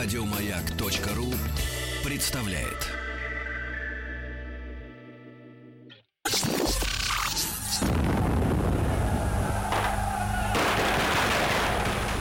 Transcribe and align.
Радиомаяк.ру 0.00 1.34
представляет. 2.04 2.86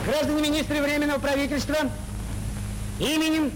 Граждане 0.07 0.41
министры 0.41 0.82
Временного 0.82 1.20
правительства, 1.20 1.75
именем 3.00 3.52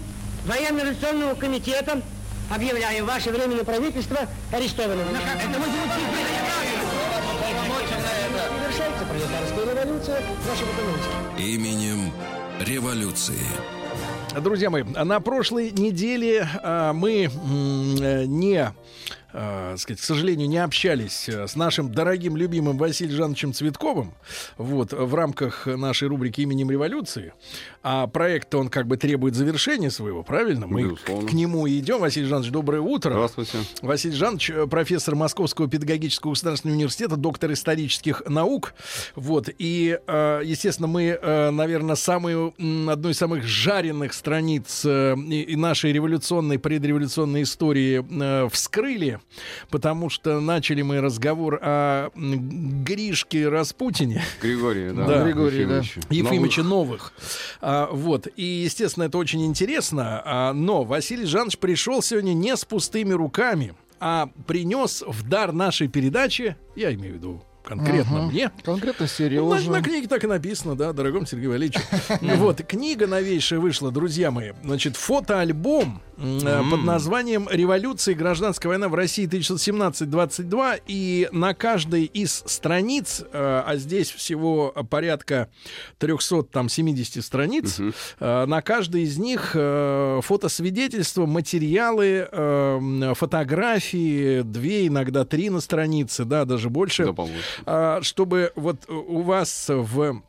Военно-революционного 0.46 1.34
комитета 1.34 2.00
объявляю 2.48 3.04
ваше 3.04 3.30
Временное 3.30 3.64
правительство 3.64 4.28
арестованным. 4.52 5.08
Это 5.08 5.58
мы 5.58 5.66
Совершается 8.60 9.04
пролетарская 9.04 9.64
революция 9.74 10.20
экономике. 10.20 11.42
Именем 11.54 12.12
революции. 12.60 13.81
Друзья 14.40 14.70
мои, 14.70 14.82
на 14.82 15.20
прошлой 15.20 15.70
неделе 15.72 16.48
а, 16.62 16.94
мы 16.94 17.24
э, 17.24 18.24
не 18.24 18.72
э, 19.32 19.76
сказать, 19.78 20.00
к 20.00 20.04
сожалению, 20.04 20.48
не 20.48 20.58
общались 20.58 21.28
э, 21.28 21.46
с 21.46 21.56
нашим 21.56 21.92
дорогим, 21.92 22.36
любимым 22.36 22.78
Василием 22.78 23.16
Жановичем 23.16 23.52
Цветковым 23.52 24.14
вот, 24.56 24.92
в 24.92 25.14
рамках 25.14 25.66
нашей 25.66 26.08
рубрики 26.08 26.40
«Именем 26.40 26.70
революции». 26.70 27.32
А 27.82 28.06
проект, 28.06 28.54
он 28.54 28.68
как 28.68 28.86
бы 28.86 28.96
требует 28.96 29.34
завершения 29.34 29.90
своего, 29.90 30.22
правильно? 30.22 30.66
Мы 30.66 30.82
Безусловно. 30.84 31.28
к 31.28 31.32
нему 31.32 31.68
идем. 31.68 32.00
Василий 32.00 32.26
Жанович, 32.26 32.50
доброе 32.50 32.80
утро. 32.80 33.10
Здравствуйте. 33.10 33.58
Василий 33.80 34.14
Жанович, 34.14 34.50
э, 34.50 34.66
профессор 34.66 35.14
Московского 35.16 35.68
педагогического 35.68 36.30
государственного 36.30 36.76
университета, 36.76 37.16
доктор 37.16 37.52
исторических 37.52 38.22
наук. 38.28 38.74
Вот. 39.16 39.48
И, 39.58 39.98
э, 40.06 40.42
естественно, 40.44 40.88
мы, 40.88 41.18
э, 41.20 41.50
наверное, 41.50 41.96
самую, 41.96 42.54
одну 42.88 43.08
из 43.08 43.18
самых 43.18 43.44
жареных 43.44 44.12
страниц 44.12 44.82
э, 44.84 45.14
и 45.16 45.56
нашей 45.56 45.92
революционной, 45.92 46.58
предреволюционной 46.58 47.42
истории 47.42 48.04
э, 48.08 48.48
вскрыли, 48.50 49.20
потому 49.70 50.10
что 50.10 50.40
начали 50.40 50.82
мы 50.82 51.00
разговор 51.00 51.58
о 51.62 52.10
Гришке 52.14 53.48
Распутине. 53.48 54.22
Григорий, 54.40 54.90
да. 54.92 55.06
Да. 55.06 55.24
Григорий, 55.24 55.64
да. 55.64 55.78
Ефимовича. 55.78 56.00
Ефимовича 56.10 56.62
новых. 56.62 57.12
А, 57.60 57.88
вот. 57.90 58.28
И, 58.36 58.44
естественно, 58.44 59.04
это 59.04 59.18
очень 59.18 59.44
интересно. 59.44 60.22
А, 60.24 60.52
но 60.52 60.84
Василий 60.84 61.26
Жанович 61.26 61.58
пришел 61.58 62.02
сегодня 62.02 62.32
не 62.32 62.56
с 62.56 62.64
пустыми 62.64 63.12
руками, 63.12 63.74
а 64.00 64.28
принес 64.46 65.02
в 65.06 65.28
дар 65.28 65.52
нашей 65.52 65.88
передачи, 65.88 66.56
я 66.74 66.92
имею 66.92 67.14
в 67.14 67.16
виду 67.16 67.42
конкретно 67.62 68.18
Ага. 68.18 68.30
мне, 68.30 68.50
Конкретно 68.64 69.04
ну, 69.04 69.08
серьезно. 69.08 69.70
на, 69.70 69.78
на 69.78 69.82
книге 69.82 70.08
так 70.08 70.24
и 70.24 70.26
написано, 70.26 70.76
да, 70.76 70.92
дорогом 70.92 71.26
Сергею 71.26 71.50
Валерьевичу. 71.50 71.80
Вот, 72.42 72.62
книга 72.62 73.06
новейшая 73.06 73.60
вышла, 73.60 73.90
друзья 73.90 74.30
мои. 74.30 74.52
Значит, 74.64 74.96
фотоальбом 74.96 76.02
э, 76.16 76.62
под 76.70 76.84
названием 76.84 77.48
«Революция 77.50 78.12
и 78.12 78.14
гражданская 78.14 78.70
война 78.70 78.88
в 78.88 78.94
России 78.94 79.28
1917-22». 79.28 80.82
И 80.86 81.28
на 81.32 81.54
каждой 81.54 82.04
из 82.04 82.42
страниц, 82.46 83.22
э, 83.22 83.26
а 83.32 83.76
здесь 83.76 84.10
всего 84.10 84.74
порядка 84.90 85.48
370 85.98 87.24
страниц, 87.24 87.80
э, 88.20 88.44
на 88.46 88.62
каждой 88.62 89.02
из 89.02 89.18
них 89.18 89.52
фотосвидетельства, 89.52 91.26
материалы, 91.26 92.28
фотографии, 93.14 94.42
две, 94.42 94.86
иногда 94.86 95.24
три 95.24 95.50
на 95.50 95.60
странице, 95.60 96.24
да, 96.24 96.44
даже 96.44 96.70
больше 96.70 97.04
Да, 97.04 97.12
чтобы 98.02 98.52
вот 98.56 98.88
у 98.88 99.22
вас 99.22 99.66
в 99.68 99.82
в- 99.92 100.22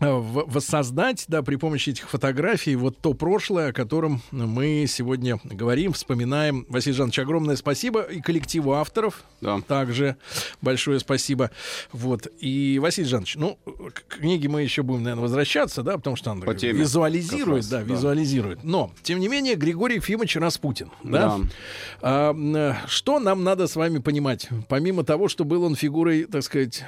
воссоздать, 0.00 1.24
да, 1.28 1.42
при 1.42 1.56
помощи 1.56 1.90
этих 1.90 2.08
фотографий 2.08 2.76
вот 2.76 2.98
то 2.98 3.14
прошлое, 3.14 3.68
о 3.68 3.72
котором 3.72 4.22
мы 4.30 4.86
сегодня 4.88 5.38
говорим, 5.44 5.92
вспоминаем. 5.92 6.66
Василий 6.68 6.96
Жанович, 6.96 7.20
огромное 7.20 7.56
спасибо 7.56 8.02
и 8.02 8.20
коллективу 8.20 8.72
авторов. 8.72 9.22
Да. 9.40 9.60
Также 9.66 10.16
большое 10.60 10.98
спасибо. 10.98 11.50
Вот. 11.92 12.26
И, 12.40 12.78
Василий 12.82 13.08
Жанович, 13.08 13.36
ну, 13.36 13.58
к 13.64 14.18
книге 14.18 14.48
мы 14.48 14.62
еще 14.62 14.82
будем, 14.82 15.04
наверное, 15.04 15.22
возвращаться, 15.22 15.82
да, 15.82 15.96
потому 15.96 16.16
что 16.16 16.32
она 16.32 16.44
По 16.44 16.54
теме 16.54 16.80
визуализирует, 16.80 17.62
раз, 17.62 17.68
да, 17.68 17.78
да. 17.78 17.94
визуализирует. 17.94 18.64
Но, 18.64 18.90
тем 19.02 19.20
не 19.20 19.28
менее, 19.28 19.54
Григорий 19.54 19.96
Ефимович 19.96 20.36
Распутин, 20.36 20.90
да? 21.02 21.38
Да. 21.38 21.40
А, 22.02 22.34
э, 22.34 22.88
что 22.88 23.20
нам 23.20 23.44
надо 23.44 23.66
с 23.66 23.76
вами 23.76 23.98
понимать? 23.98 24.48
Помимо 24.68 25.04
того, 25.04 25.28
что 25.28 25.44
был 25.44 25.62
он 25.64 25.76
фигурой, 25.76 26.24
так 26.24 26.42
сказать, 26.42 26.84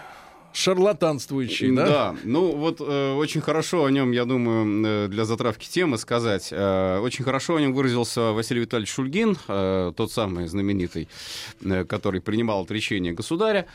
шарлатанствующей, 0.56 1.70
да? 1.74 1.86
Да, 1.86 2.16
ну 2.24 2.52
вот 2.52 2.80
э, 2.80 3.12
очень 3.12 3.40
хорошо 3.40 3.84
о 3.84 3.90
нем, 3.90 4.12
я 4.12 4.24
думаю, 4.24 4.86
э, 4.86 5.08
для 5.08 5.24
затравки 5.24 5.68
темы 5.68 5.98
сказать. 5.98 6.48
Э, 6.50 6.98
очень 7.00 7.24
хорошо 7.24 7.56
о 7.56 7.60
нем 7.60 7.74
выразился 7.74 8.32
Василий 8.32 8.60
Витальевич 8.62 8.92
Шульгин, 8.92 9.36
э, 9.48 9.92
тот 9.96 10.12
самый 10.12 10.46
знаменитый, 10.46 11.08
э, 11.62 11.84
который 11.84 12.20
принимал 12.20 12.62
отречение 12.62 13.12
государя. 13.12 13.66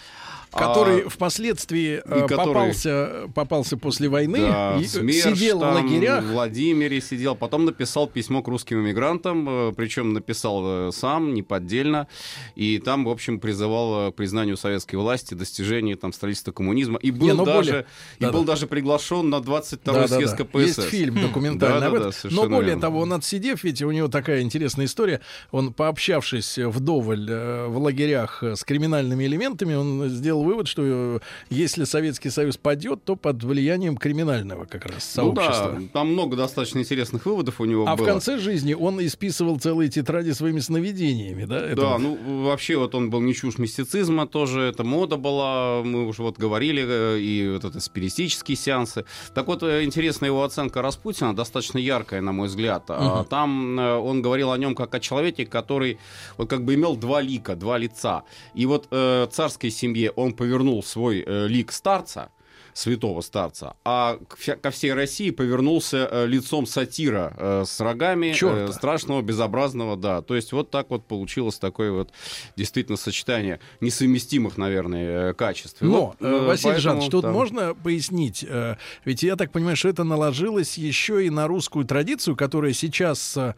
Который 0.51 1.03
А, 1.05 1.09
впоследствии 1.09 2.01
э, 2.03 2.27
который- 2.27 2.37
попался, 2.53 3.09
попался 3.33 3.77
после 3.77 4.09
войны, 4.09 4.39
да, 4.39 4.77
и, 4.77 4.83
э, 4.83 4.87
СМЕРШ 4.87 5.23
сидел 5.39 5.57
в 5.59 5.61
там, 5.61 5.73
лагерях. 5.75 6.23
В 6.23 6.31
Владимире 6.31 6.99
сидел, 7.01 7.35
потом 7.35 7.65
написал 7.65 8.07
письмо 8.07 8.41
к 8.43 8.47
русским 8.49 8.79
иммигрантам, 8.81 9.73
причем 9.75 10.13
написал 10.13 10.61
э, 10.89 10.91
сам, 10.91 11.33
неподдельно, 11.33 12.07
и 12.55 12.79
там, 12.79 13.05
в 13.05 13.09
общем, 13.09 13.39
призывал 13.39 14.09
э, 14.09 14.11
к 14.11 14.15
признанию 14.15 14.57
советской 14.57 14.95
власти, 14.97 15.33
достижении 15.35 15.93
там 15.95 16.11
строительства 16.11 16.51
коммунизма, 16.51 16.99
и 16.99 17.11
был 17.11 17.27
Не, 17.27 17.33
ну, 17.33 17.45
даже 17.45 17.71
более- 17.71 17.81
и 18.19 18.21
Да-да. 18.23 18.33
был 18.33 18.43
даже 18.43 18.67
приглашен 18.67 19.29
на 19.29 19.37
22-й 19.39 19.93
Да-да-да. 20.01 20.15
съезд 20.17 20.35
КПСС. 20.37 20.77
Есть 20.77 20.81
фильм 20.89 21.21
документальный 21.21 21.87
об 21.87 21.93
этом. 21.93 22.11
Но 22.29 22.43
более 22.49 22.61
верно. 22.65 22.81
того, 22.81 22.99
он 22.99 23.13
отсидев, 23.13 23.63
ведь 23.63 23.81
у 23.81 23.91
него 23.91 24.09
такая 24.09 24.41
интересная 24.41 24.85
история. 24.85 25.21
Он, 25.51 25.73
пообщавшись 25.73 26.57
вдоволь 26.57 27.27
э, 27.29 27.67
в 27.67 27.77
лагерях 27.77 28.43
э, 28.43 28.55
с 28.55 28.63
криминальными 28.63 29.23
элементами, 29.25 29.75
он 29.75 30.09
сделал 30.09 30.40
вывод, 30.43 30.67
что 30.67 30.81
э, 30.85 31.19
если 31.49 31.83
Советский 31.85 32.29
Союз 32.29 32.57
падет, 32.57 33.03
то 33.03 33.15
под 33.15 33.43
влиянием 33.43 33.97
криминального 33.97 34.65
как 34.65 34.85
раз 34.85 35.13
Ну 35.17 35.33
сообщества. 35.35 35.77
да, 35.79 35.87
там 35.93 36.11
много 36.13 36.35
достаточно 36.35 36.79
интересных 36.79 37.25
выводов 37.25 37.59
у 37.61 37.65
него 37.65 37.85
А 37.87 37.95
было. 37.95 38.05
в 38.05 38.09
конце 38.09 38.37
жизни 38.37 38.73
он 38.73 38.99
исписывал 39.05 39.59
целые 39.59 39.89
тетради 39.89 40.31
своими 40.31 40.59
сновидениями, 40.59 41.45
да? 41.45 41.57
Это 41.65 41.75
Да, 41.75 41.97
ну 41.97 42.43
вообще 42.43 42.77
вот 42.77 42.95
он 42.95 43.09
был 43.09 43.21
не 43.21 43.33
чушь 43.33 43.57
мистицизма 43.57 44.27
тоже, 44.27 44.61
это 44.61 44.83
мода 44.83 45.17
была, 45.17 45.81
мы 45.83 46.07
уже 46.07 46.21
вот 46.23 46.37
говорили, 46.37 46.83
э, 46.87 47.19
и 47.19 47.49
вот 47.53 47.65
это 47.65 47.79
спиритические 47.79 48.55
сеансы. 48.57 49.05
Так 49.33 49.47
вот, 49.47 49.63
э, 49.63 49.83
интересная 49.83 50.29
его 50.29 50.43
оценка 50.43 50.81
Распутина, 50.81 51.35
достаточно 51.35 51.77
яркая, 51.77 52.21
на 52.21 52.31
мой 52.31 52.47
взгляд. 52.47 52.83
А, 52.89 53.01
Мгм. 53.21 53.25
Там 53.25 53.79
он 53.79 54.21
говорил 54.21 54.51
о 54.51 54.57
нем 54.57 54.75
как 54.75 54.93
о 54.95 54.99
человеке, 54.99 55.45
который 55.45 55.97
вот 56.37 56.49
как 56.49 56.63
бы 56.63 56.73
имел 56.75 56.95
два 56.95 57.21
лика, 57.21 57.55
два 57.55 57.77
лица. 57.77 58.23
И 58.53 58.65
вот 58.65 58.87
э, 58.91 59.27
царской 59.31 59.69
семье 59.71 60.11
он 60.11 60.30
повернул 60.33 60.83
свой 60.83 61.23
э, 61.25 61.47
лик 61.47 61.71
старца, 61.71 62.29
святого 62.73 63.19
старца, 63.19 63.75
а 63.83 64.17
ко 64.61 64.71
всей 64.71 64.93
России 64.93 65.31
повернулся 65.31 66.07
э, 66.09 66.25
лицом 66.25 66.65
сатира 66.65 67.33
э, 67.37 67.63
с 67.65 67.81
рогами 67.81 68.31
Чёрта. 68.31 68.71
э, 68.71 68.73
страшного, 68.73 69.21
безобразного, 69.21 69.97
да. 69.97 70.21
То 70.21 70.37
есть 70.37 70.53
вот 70.53 70.71
так 70.71 70.89
вот 70.89 71.05
получилось 71.05 71.59
такое 71.59 71.91
вот 71.91 72.11
действительно 72.55 72.97
сочетание 72.97 73.59
несовместимых, 73.81 74.57
наверное, 74.57 75.31
э, 75.31 75.33
качеств. 75.33 75.81
Но, 75.81 76.07
вот, 76.07 76.15
э, 76.21 76.25
э, 76.25 76.45
Василий 76.45 76.73
поэтому, 76.75 76.81
Жанович, 76.81 77.11
тут 77.11 77.23
да. 77.23 77.31
можно 77.31 77.75
пояснить? 77.75 78.45
э, 78.47 78.77
Ведь 79.03 79.21
я 79.21 79.35
так 79.35 79.51
понимаю, 79.51 79.75
что 79.75 79.89
это 79.89 80.05
наложилось 80.05 80.77
еще 80.77 81.25
и 81.25 81.29
на 81.29 81.47
русскую 81.47 81.83
традицию, 81.83 82.37
которая 82.37 82.71
сейчас 82.71 83.35
э, 83.35 83.53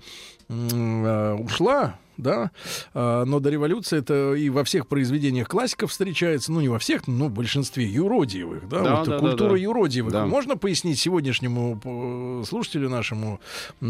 э, 0.50 1.34
ушла, 1.36 2.00
да, 2.18 2.52
А, 2.94 3.26
но 3.26 3.40
до 3.40 3.50
революции 3.50 4.00
это 4.00 4.34
и 4.34 4.50
во 4.50 4.64
всех 4.64 4.88
произведениях 4.88 5.48
классиков 5.48 5.92
встречается, 5.92 6.52
ну 6.52 6.62
не 6.62 6.70
во 6.70 6.80
всех, 6.80 7.08
но 7.08 7.28
в 7.28 7.32
большинстве 7.32 7.86
юродивых, 7.86 8.68
да, 8.68 8.82
Да, 8.82 8.96
вот 8.98 9.06
да, 9.08 9.12
да, 9.14 9.20
культура 9.20 9.52
да. 9.52 9.58
юродивых. 9.58 10.12
Да. 10.12 10.26
Можно 10.26 10.58
пояснить 10.58 11.00
сегодняшнему 11.00 11.80
э, 11.84 12.44
слушателю 12.48 12.90
нашему 12.90 13.40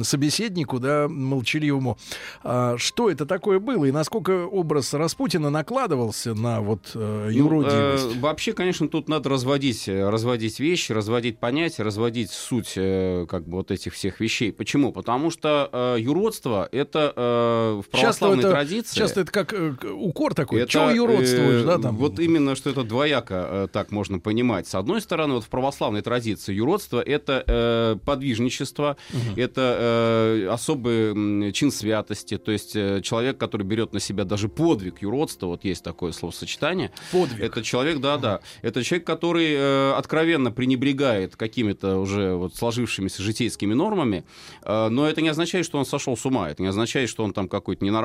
собеседнику, 0.04 0.80
да, 0.80 1.08
молчаливому, 1.10 1.98
а, 2.44 2.76
что 2.78 3.10
это 3.10 3.26
такое 3.26 3.60
было 3.60 3.86
и 3.86 3.92
насколько 3.92 4.46
образ 4.46 4.94
Распутина 4.94 5.50
накладывался 5.50 6.34
на 6.34 6.62
вот 6.62 6.92
э, 6.96 7.26
Ну, 7.26 7.30
юродивость? 7.32 8.16
э, 8.16 8.20
вообще, 8.20 8.54
конечно, 8.54 8.88
тут 8.88 9.10
надо 9.10 9.30
разводить, 9.30 9.88
э, 9.88 10.10
разводить 10.10 10.60
вещи, 10.60 10.92
разводить 10.92 11.40
понятия, 11.40 11.84
разводить 11.84 12.32
суть 12.32 12.74
как 12.74 13.48
бы 13.48 13.58
вот 13.58 13.72
этих 13.72 13.94
всех 13.94 14.20
вещей. 14.20 14.52
Почему? 14.52 14.92
Потому 14.92 15.30
что 15.32 15.70
э, 15.72 15.98
юродство 16.00 16.68
это 16.72 17.14
э, 17.16 17.82
в 17.82 17.98
Сейчас 17.98 18.13
православной 18.20 18.44
это, 18.44 18.52
традиции... 18.52 19.00
Часто 19.00 19.22
это 19.22 19.32
как 19.32 19.54
э, 19.54 19.76
укор 19.92 20.34
такой. 20.34 20.62
Это, 20.62 20.72
Чего 20.72 20.90
юродствуешь, 20.90 21.64
э, 21.64 21.66
да, 21.66 21.78
там? 21.78 21.98
Вот 21.98 22.20
именно, 22.20 22.56
что 22.56 22.70
это 22.70 22.84
двояко 22.84 23.48
э, 23.50 23.68
так 23.72 23.92
можно 23.92 24.20
понимать. 24.20 24.68
С 24.68 24.76
одной 24.76 25.02
стороны, 25.02 25.36
вот 25.36 25.44
в 25.44 25.50
православной 25.50 26.02
традиции 26.02 26.54
юродство— 26.54 27.02
это 27.06 27.44
э, 27.46 27.98
подвижничество, 28.06 28.98
угу. 29.12 29.40
это 29.40 29.78
э, 29.80 30.48
особый 30.52 31.52
чин 31.54 31.72
святости, 31.72 32.38
то 32.38 32.52
есть 32.52 32.76
э, 32.76 33.02
человек, 33.02 33.38
который 33.38 33.64
берет 33.64 33.94
на 33.94 34.00
себя 34.00 34.24
даже 34.24 34.50
подвиг 34.50 35.02
юродства, 35.02 35.48
вот 35.48 35.64
есть 35.64 35.84
такое 35.84 36.12
словосочетание. 36.12 36.92
Подвиг. 37.12 37.40
Это 37.40 37.64
человек, 37.64 38.00
да-да, 38.00 38.42
это 38.62 38.84
человек, 38.84 39.06
который 39.08 39.54
э, 39.54 39.94
откровенно 39.94 40.52
пренебрегает 40.52 41.36
какими-то 41.36 41.98
уже 41.98 42.36
вот 42.36 42.56
сложившимися 42.56 43.24
житейскими 43.24 43.74
нормами, 43.74 44.26
э, 44.64 44.88
но 44.90 45.08
это 45.08 45.22
не 45.22 45.30
означает, 45.30 45.66
что 45.66 45.78
он 45.78 45.86
сошел 45.86 46.18
с 46.18 46.26
ума, 46.26 46.50
это 46.50 46.62
не 46.62 46.70
означает, 46.70 47.10
что 47.10 47.24
он 47.24 47.34
там 47.34 47.48
какой-то 47.48 47.84
ненормальный, 47.84 48.03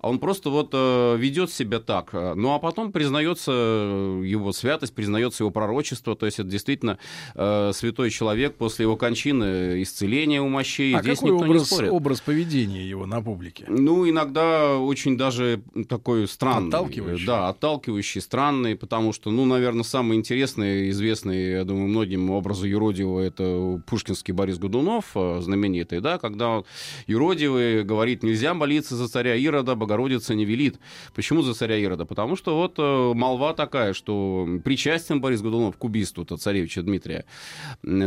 а 0.00 0.08
он 0.08 0.18
просто 0.18 0.50
вот 0.50 0.70
э, 0.72 1.16
ведет 1.18 1.50
себя 1.50 1.80
так. 1.80 2.12
Ну 2.12 2.54
а 2.54 2.58
потом 2.58 2.92
признается 2.92 3.50
его 3.52 4.52
святость, 4.52 4.94
признается 4.94 5.42
его 5.42 5.50
пророчество, 5.50 6.14
то 6.16 6.26
есть 6.26 6.38
это 6.38 6.48
действительно 6.48 6.98
э, 7.34 7.72
святой 7.74 8.10
человек 8.10 8.56
после 8.56 8.84
его 8.84 8.96
кончины, 8.96 9.82
исцеления 9.82 10.40
у 10.42 10.48
мощей. 10.48 10.94
А 10.94 11.02
Здесь 11.02 11.18
какой 11.18 11.32
никто 11.32 11.44
образ, 11.46 11.60
не 11.62 11.66
спорит. 11.66 11.92
образ 11.92 12.20
поведения 12.20 12.88
его 12.88 13.06
на 13.06 13.22
публике? 13.22 13.64
Ну, 13.68 14.08
иногда 14.08 14.76
очень 14.78 15.16
даже 15.16 15.62
такой 15.88 16.28
странный. 16.28 16.68
Отталкивающий? 16.68 17.26
Да, 17.26 17.48
отталкивающий, 17.48 18.20
странный, 18.20 18.76
потому 18.76 19.12
что, 19.12 19.30
ну, 19.30 19.44
наверное, 19.44 19.84
самый 19.84 20.16
интересный, 20.18 20.90
известный, 20.90 21.52
я 21.52 21.64
думаю, 21.64 21.88
многим 21.88 22.30
образу 22.30 22.66
юродивого 22.66 23.20
это 23.20 23.80
пушкинский 23.86 24.32
Борис 24.32 24.58
Годунов, 24.58 25.12
э, 25.14 25.40
знаменитый, 25.40 26.00
да, 26.00 26.18
когда 26.18 26.62
юродивый 27.06 27.84
говорит, 27.84 28.22
нельзя 28.22 28.54
молиться 28.54 28.96
за 28.96 29.08
царя 29.12 29.36
Ирода, 29.36 29.74
Богородица 29.74 30.34
не 30.34 30.44
велит. 30.44 30.78
Почему 31.14 31.42
за 31.42 31.54
царя 31.54 31.76
Ирода? 31.76 32.04
Потому 32.04 32.36
что 32.36 32.56
вот 32.56 32.74
э, 32.78 33.12
молва 33.14 33.52
такая, 33.52 33.92
что 33.92 34.48
причастен 34.64 35.20
Борис 35.20 35.42
Годунов 35.42 35.76
к 35.76 35.84
убийству-то 35.84 36.36
царевича 36.36 36.82
Дмитрия. 36.82 37.24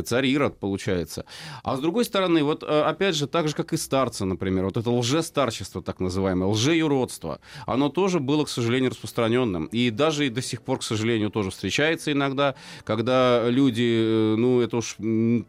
Царь 0.05 0.25
Ирод, 0.27 0.59
получается. 0.59 1.25
А 1.63 1.77
с 1.77 1.79
другой 1.79 2.05
стороны, 2.05 2.43
вот 2.43 2.63
э, 2.63 2.81
опять 2.81 3.15
же, 3.15 3.27
так 3.27 3.47
же, 3.47 3.55
как 3.55 3.73
и 3.73 3.77
старцы, 3.77 4.25
например, 4.25 4.65
вот 4.65 4.77
это 4.77 4.89
лжестарчество, 4.89 5.81
так 5.81 5.99
называемое, 5.99 6.47
лжеюродство, 6.47 7.39
оно 7.67 7.89
тоже 7.89 8.19
было, 8.19 8.45
к 8.45 8.49
сожалению, 8.49 8.91
распространенным. 8.91 9.65
И 9.65 9.91
даже 9.91 10.25
и 10.25 10.29
до 10.29 10.41
сих 10.41 10.61
пор, 10.61 10.79
к 10.79 10.83
сожалению, 10.83 11.29
тоже 11.29 11.51
встречается 11.51 12.11
иногда, 12.11 12.55
когда 12.83 13.47
люди, 13.49 14.35
ну, 14.35 14.61
это 14.61 14.77
уж 14.77 14.97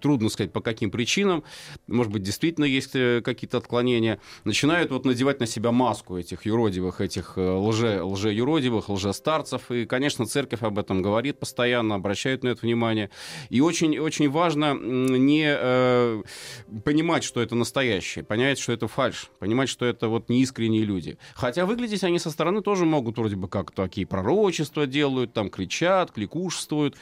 трудно 0.00 0.28
сказать, 0.28 0.52
по 0.52 0.60
каким 0.60 0.90
причинам, 0.90 1.42
может 1.86 2.12
быть, 2.12 2.22
действительно 2.22 2.64
есть 2.64 2.92
какие-то 2.92 3.58
отклонения, 3.58 4.20
начинают 4.44 4.90
вот 4.90 5.04
надевать 5.04 5.40
на 5.40 5.45
себя 5.46 5.72
маску 5.72 6.16
этих 6.16 6.46
юродивых, 6.46 7.00
этих 7.00 7.36
лже, 7.36 8.02
лже-юродивых, 8.02 8.88
лжестарцев. 8.88 9.70
И, 9.70 9.86
конечно, 9.86 10.26
церковь 10.26 10.62
об 10.62 10.78
этом 10.78 11.02
говорит 11.02 11.38
постоянно, 11.38 11.94
обращает 11.94 12.42
на 12.42 12.48
это 12.48 12.62
внимание. 12.62 13.10
И 13.48 13.60
очень, 13.60 13.98
очень 13.98 14.30
важно 14.30 14.74
не 14.74 15.46
э, 15.46 16.22
понимать, 16.84 17.24
что 17.24 17.40
это 17.40 17.54
настоящее, 17.54 18.24
понять, 18.24 18.58
что 18.58 18.72
это 18.72 18.88
фальш, 18.88 19.30
понимать, 19.38 19.68
что 19.68 19.86
это 19.86 20.08
вот 20.08 20.28
неискренние 20.28 20.84
люди. 20.84 21.18
Хотя 21.34 21.66
выглядеть 21.66 22.04
они 22.04 22.18
со 22.18 22.30
стороны 22.30 22.62
тоже 22.62 22.84
могут 22.84 23.18
вроде 23.18 23.36
бы 23.36 23.48
как 23.48 23.70
такие 23.70 24.06
пророчества 24.06 24.86
делают, 24.86 25.32
там 25.32 25.50
кричат, 25.50 26.12
кликушествуют. 26.12 26.96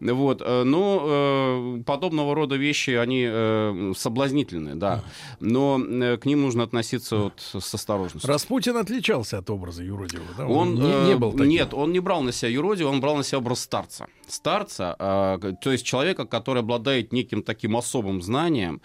Вот. 0.00 0.40
Но 0.40 1.04
э, 1.04 1.82
подобного 1.86 2.34
рода 2.34 2.56
вещи, 2.56 2.90
они 2.90 3.24
э, 3.26 3.92
соблазнительны, 3.96 4.74
да. 4.74 5.02
Но 5.40 5.80
э, 5.80 6.16
к 6.16 6.26
ним 6.26 6.42
нужно 6.42 6.64
относиться 6.64 7.16
вот 7.16 7.40
с 7.40 7.74
осторожностью. 7.84 8.28
Распутин 8.28 8.76
отличался 8.76 9.38
от 9.38 9.50
образа 9.50 9.82
юродивого, 9.84 10.28
да? 10.36 10.46
Он, 10.46 10.68
Он 10.68 10.74
не, 10.74 11.08
не 11.08 11.16
был 11.16 11.32
таким. 11.32 11.48
Нет, 11.48 11.74
он 11.74 11.92
не 11.92 12.00
брал 12.00 12.22
на 12.22 12.32
себя 12.32 12.50
юродивого, 12.50 12.92
он 12.92 13.00
брал 13.00 13.16
на 13.16 13.24
себя 13.24 13.38
образ 13.38 13.60
старца. 13.60 14.06
Старца, 14.26 14.96
э, 14.98 15.52
то 15.60 15.72
есть 15.72 15.84
человека, 15.84 16.24
который 16.24 16.60
обладает 16.60 17.12
неким 17.12 17.42
таким 17.42 17.76
особым 17.76 18.22
знанием. 18.22 18.80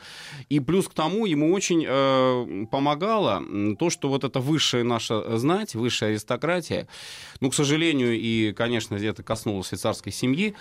И 0.50 0.60
плюс 0.60 0.88
к 0.88 0.94
тому 0.94 1.26
ему 1.26 1.54
очень 1.54 1.86
э, 1.88 2.66
помогало 2.70 3.42
то, 3.80 3.90
что 3.90 4.10
вот 4.10 4.24
эта 4.24 4.40
высшая 4.40 4.84
наша 4.84 5.38
знать, 5.38 5.76
высшая 5.76 6.12
аристократия, 6.12 6.88
ну, 7.40 7.50
к 7.50 7.56
сожалению, 7.56 8.20
и, 8.20 8.52
конечно, 8.52 8.96
это 8.96 9.24
коснулось 9.24 9.74
и 9.74 9.78
царской 9.78 10.12
семьи, 10.12 10.56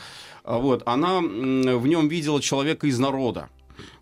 вот, 0.44 0.82
она 0.86 1.20
в 1.20 1.86
нем 1.86 2.08
видела 2.08 2.40
человека 2.40 2.86
из 2.86 2.98
народа. 2.98 3.48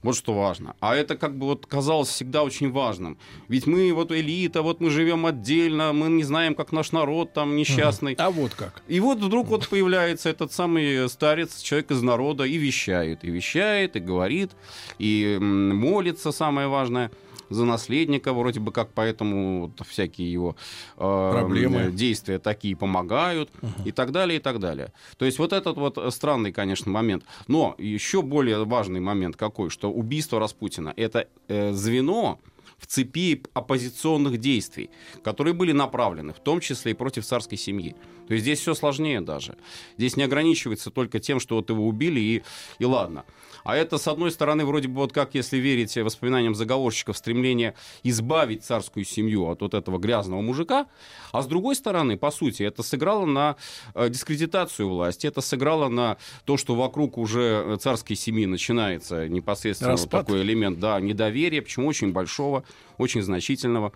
Вот 0.02 0.16
что 0.16 0.34
важно. 0.34 0.74
А 0.80 0.94
это 0.94 1.16
как 1.16 1.36
бы 1.36 1.46
вот 1.46 1.66
казалось 1.66 2.08
всегда 2.08 2.42
очень 2.42 2.70
важным. 2.70 3.18
Ведь 3.48 3.66
мы 3.66 3.92
вот 3.92 4.12
элита, 4.12 4.62
вот 4.62 4.80
мы 4.80 4.90
живем 4.90 5.26
отдельно, 5.26 5.92
мы 5.92 6.08
не 6.08 6.24
знаем, 6.24 6.54
как 6.54 6.72
наш 6.72 6.92
народ 6.92 7.32
там 7.32 7.56
несчастный. 7.56 8.14
А 8.18 8.30
вот 8.30 8.54
как. 8.54 8.82
И 8.88 9.00
вот 9.00 9.18
вдруг 9.18 9.48
вот 9.48 9.68
появляется 9.68 10.28
этот 10.28 10.52
самый 10.52 11.08
старец, 11.08 11.60
человек 11.60 11.90
из 11.90 12.02
народа, 12.02 12.44
и 12.44 12.56
вещает. 12.56 13.24
И 13.24 13.30
вещает, 13.30 13.96
и 13.96 14.00
говорит, 14.00 14.52
и 14.98 15.38
молится, 15.40 16.32
самое 16.32 16.68
важное 16.68 17.10
за 17.50 17.64
наследника, 17.64 18.32
вроде 18.32 18.60
бы 18.60 18.72
как 18.72 18.92
поэтому 18.92 19.72
вот, 19.76 19.86
всякие 19.86 20.32
его 20.32 20.56
э, 20.96 21.30
Проблемы. 21.32 21.90
действия 21.92 22.38
такие 22.38 22.76
помогают 22.76 23.50
uh-huh. 23.60 23.88
и 23.88 23.92
так 23.92 24.12
далее, 24.12 24.38
и 24.38 24.40
так 24.40 24.58
далее. 24.60 24.92
То 25.16 25.24
есть 25.24 25.38
вот 25.38 25.52
этот 25.52 25.76
вот 25.76 25.98
странный, 26.12 26.52
конечно, 26.52 26.90
момент. 26.90 27.24
Но 27.48 27.74
еще 27.78 28.22
более 28.22 28.64
важный 28.64 29.00
момент 29.00 29.36
какой, 29.36 29.70
что 29.70 29.90
убийство 29.90 30.40
Распутина— 30.40 30.92
это 30.96 31.28
э, 31.48 31.72
звено, 31.72 32.38
в 32.78 32.86
цепи 32.86 33.42
оппозиционных 33.54 34.38
действий, 34.38 34.90
которые 35.24 35.54
были 35.54 35.72
направлены, 35.72 36.32
в 36.32 36.40
том 36.40 36.60
числе 36.60 36.92
и 36.92 36.94
против 36.94 37.24
царской 37.24 37.58
семьи. 37.58 37.96
То 38.28 38.34
есть 38.34 38.42
здесь 38.42 38.60
все 38.60 38.74
сложнее 38.74 39.20
даже. 39.20 39.56
Здесь 39.96 40.16
не 40.16 40.24
ограничивается 40.24 40.90
только 40.90 41.20
тем, 41.20 41.40
что 41.40 41.56
вот 41.56 41.70
его 41.70 41.86
убили 41.86 42.20
и, 42.20 42.42
и 42.78 42.84
ладно. 42.84 43.24
А 43.66 43.76
это, 43.76 43.98
с 43.98 44.06
одной 44.06 44.30
стороны, 44.30 44.64
вроде 44.64 44.86
бы 44.86 44.94
вот 44.94 45.12
как, 45.12 45.34
если 45.34 45.56
верить 45.56 45.96
воспоминаниям 45.96 46.54
заговорщиков, 46.54 47.16
стремление 47.16 47.74
избавить 48.04 48.64
царскую 48.64 49.04
семью 49.04 49.48
от 49.48 49.60
вот 49.60 49.74
этого 49.74 49.98
грязного 49.98 50.40
мужика, 50.40 50.86
а 51.32 51.42
с 51.42 51.46
другой 51.46 51.74
стороны, 51.74 52.16
по 52.16 52.30
сути, 52.30 52.62
это 52.62 52.84
сыграло 52.84 53.26
на 53.26 53.56
э, 53.94 54.08
дискредитацию 54.08 54.88
власти, 54.88 55.26
это 55.26 55.40
сыграло 55.40 55.88
на 55.88 56.16
то, 56.44 56.56
что 56.56 56.76
вокруг 56.76 57.18
уже 57.18 57.76
царской 57.80 58.14
семьи 58.14 58.46
начинается 58.46 59.28
непосредственно 59.28 59.96
вот 59.96 60.10
такой 60.10 60.42
элемент 60.42 60.78
да, 60.78 61.00
недоверия, 61.00 61.60
почему 61.60 61.88
очень 61.88 62.12
большого, 62.12 62.62
очень 62.98 63.22
значительного. 63.22 63.92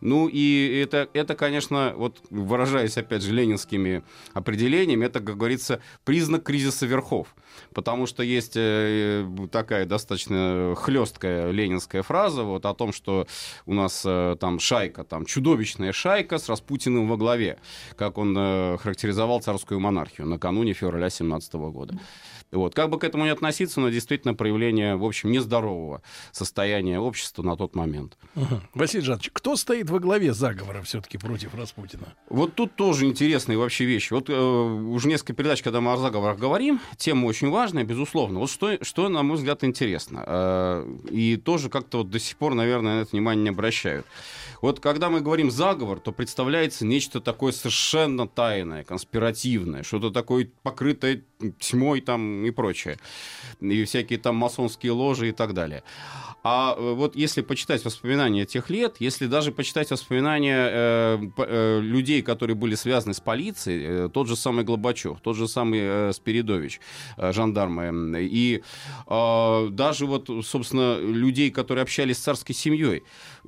Ну 0.00 0.28
и 0.28 0.80
это, 0.82 1.08
это, 1.14 1.34
конечно, 1.34 1.94
вот 1.96 2.22
выражаясь 2.30 2.96
опять 2.96 3.22
же 3.22 3.32
ленинскими 3.32 4.02
определениями, 4.32 5.06
это, 5.06 5.20
как 5.20 5.36
говорится, 5.36 5.80
признак 6.04 6.42
кризиса 6.42 6.86
верхов. 6.86 7.34
Потому 7.72 8.06
что 8.06 8.22
есть 8.22 8.54
э, 8.56 9.26
такая 9.50 9.86
достаточно 9.86 10.74
хлесткая 10.76 11.50
ленинская 11.50 12.02
фраза 12.02 12.42
вот, 12.42 12.66
о 12.66 12.74
том, 12.74 12.92
что 12.92 13.26
у 13.66 13.74
нас 13.74 14.02
э, 14.04 14.36
там 14.40 14.58
шайка, 14.58 15.04
там 15.04 15.24
чудовищная 15.24 15.92
шайка 15.92 16.38
с 16.38 16.48
Распутиным 16.48 17.08
во 17.08 17.16
главе, 17.16 17.58
как 17.96 18.18
он 18.18 18.36
э, 18.36 18.76
характеризовал 18.78 19.40
царскую 19.40 19.80
монархию 19.80 20.26
накануне 20.26 20.72
февраля 20.72 21.10
17 21.10 21.54
года. 21.54 21.98
Вот. 22.54 22.74
Как 22.74 22.90
бы 22.90 22.98
к 22.98 23.04
этому 23.04 23.24
не 23.24 23.30
относиться, 23.30 23.80
но 23.80 23.90
действительно 23.90 24.34
проявление, 24.34 24.96
в 24.96 25.04
общем, 25.04 25.30
нездорового 25.30 26.02
состояния 26.32 26.98
общества 26.98 27.42
на 27.42 27.56
тот 27.56 27.74
момент. 27.74 28.16
Угу. 28.36 28.60
Василий 28.74 29.04
Жанович, 29.04 29.30
кто 29.32 29.56
стоит 29.56 29.90
во 29.90 29.98
главе 29.98 30.32
заговора 30.32 30.82
все-таки 30.82 31.18
против 31.18 31.54
Распутина? 31.54 32.14
Вот 32.28 32.54
тут 32.54 32.74
тоже 32.76 33.06
интересные 33.06 33.58
вообще 33.58 33.84
вещи. 33.84 34.12
Вот 34.12 34.30
э, 34.30 34.34
уже 34.34 35.08
несколько 35.08 35.32
передач, 35.32 35.62
когда 35.62 35.80
мы 35.80 35.92
о 35.92 35.96
заговорах 35.96 36.38
говорим, 36.38 36.80
тема 36.96 37.26
очень 37.26 37.50
важная, 37.50 37.84
безусловно. 37.84 38.38
Вот 38.38 38.50
что, 38.50 38.82
что 38.82 39.08
на 39.08 39.22
мой 39.22 39.36
взгляд, 39.36 39.64
интересно. 39.64 40.24
Э, 40.26 40.96
и 41.10 41.36
тоже 41.36 41.68
как-то 41.68 41.98
вот 41.98 42.10
до 42.10 42.18
сих 42.18 42.36
пор, 42.36 42.54
наверное, 42.54 42.96
на 42.96 43.00
это 43.02 43.10
внимание 43.12 43.44
не 43.44 43.50
обращают. 43.50 44.06
Вот 44.60 44.80
когда 44.80 45.10
мы 45.10 45.20
говорим 45.20 45.50
заговор, 45.50 46.00
то 46.00 46.12
представляется 46.12 46.86
нечто 46.86 47.20
такое 47.20 47.52
совершенно 47.52 48.26
тайное, 48.26 48.84
конспиративное, 48.84 49.82
что-то 49.82 50.10
такое 50.10 50.50
покрытое 50.62 51.22
тьмой 51.52 52.00
там 52.00 52.44
и 52.44 52.50
прочее. 52.50 52.98
И 53.60 53.84
всякие 53.84 54.18
там 54.18 54.36
масонские 54.36 54.92
ложи 54.92 55.28
и 55.28 55.32
так 55.32 55.54
далее. 55.54 55.82
А 56.46 56.76
э, 56.76 56.92
вот 56.92 57.16
если 57.16 57.40
почитать 57.40 57.82
воспоминания 57.86 58.44
тех 58.44 58.68
лет, 58.68 58.96
если 58.98 59.26
даже 59.26 59.50
почитать 59.50 59.90
воспоминания 59.90 60.68
э, 60.70 61.18
э, 61.38 61.80
людей, 61.80 62.20
которые 62.20 62.54
были 62.54 62.74
связаны 62.74 63.14
с 63.14 63.20
полицией, 63.20 64.06
э, 64.06 64.08
тот 64.12 64.28
же 64.28 64.36
самый 64.36 64.62
Глобачев, 64.62 65.20
тот 65.22 65.36
же 65.36 65.48
самый 65.48 65.80
э, 65.82 66.12
Спиридович, 66.12 66.80
э, 67.16 67.32
жандармы, 67.32 68.18
и 68.20 68.62
э, 69.06 69.68
даже 69.70 70.04
вот, 70.04 70.28
собственно, 70.44 71.00
людей, 71.00 71.50
которые 71.50 71.82
общались 71.82 72.18
с 72.18 72.20
царской 72.20 72.54
семьей, 72.54 73.04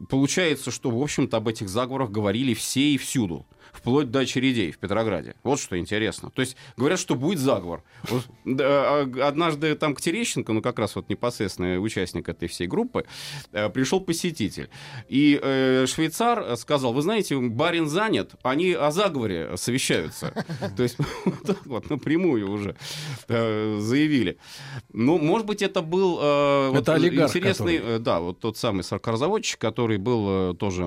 получается, 0.09 0.71
что, 0.71 0.91
в 0.91 1.03
общем-то, 1.03 1.37
об 1.37 1.49
этих 1.49 1.69
заговорах 1.69 2.11
говорили 2.11 2.55
все 2.55 2.95
и 2.95 2.97
всюду. 2.97 3.45
Вплоть 3.77 4.11
до 4.11 4.21
очередей 4.21 4.73
в 4.73 4.79
Петрограде. 4.79 5.35
Вот 5.43 5.61
что 5.61 5.79
интересно. 5.79 6.31
То 6.31 6.41
есть 6.41 6.57
говорят, 6.77 6.99
что 6.99 7.15
будет 7.15 7.39
заговор. 7.39 7.83
А, 8.47 9.09
однажды 9.23 9.75
там 9.75 9.95
к 9.95 10.01
Терещенко, 10.01 10.53
ну 10.53 10.63
как 10.63 10.79
раз 10.79 10.97
вот 10.97 11.09
непосредственный 11.09 11.83
участник 11.85 12.29
этой 12.29 12.49
всей 12.49 12.67
группы, 12.67 13.05
э, 13.53 13.69
пришел 13.69 14.01
посетитель. 14.01 14.69
И 15.09 15.39
э, 15.43 15.87
швейцар 15.87 16.57
сказал, 16.57 16.93
вы 16.93 17.03
знаете, 17.03 17.39
барин 17.39 17.89
занят, 17.89 18.35
они 18.43 18.73
о 18.73 18.91
заговоре 18.91 19.57
совещаются. 19.57 20.33
То 20.77 20.83
есть 20.83 20.97
вот 21.65 21.91
напрямую 21.91 22.51
уже 22.51 22.77
э, 23.29 23.79
заявили. 23.81 24.39
Ну, 24.93 25.19
может 25.19 25.47
быть, 25.47 25.63
это 25.63 25.83
был 25.83 26.19
э, 26.21 26.71
интересный, 26.77 27.99
да, 27.99 28.21
вот 28.21 28.41
тот 28.41 28.57
самый 28.57 28.83
саркарзаводчик, 28.83 29.61
который 29.61 29.99
был 29.99 30.55
тоже 30.55 30.87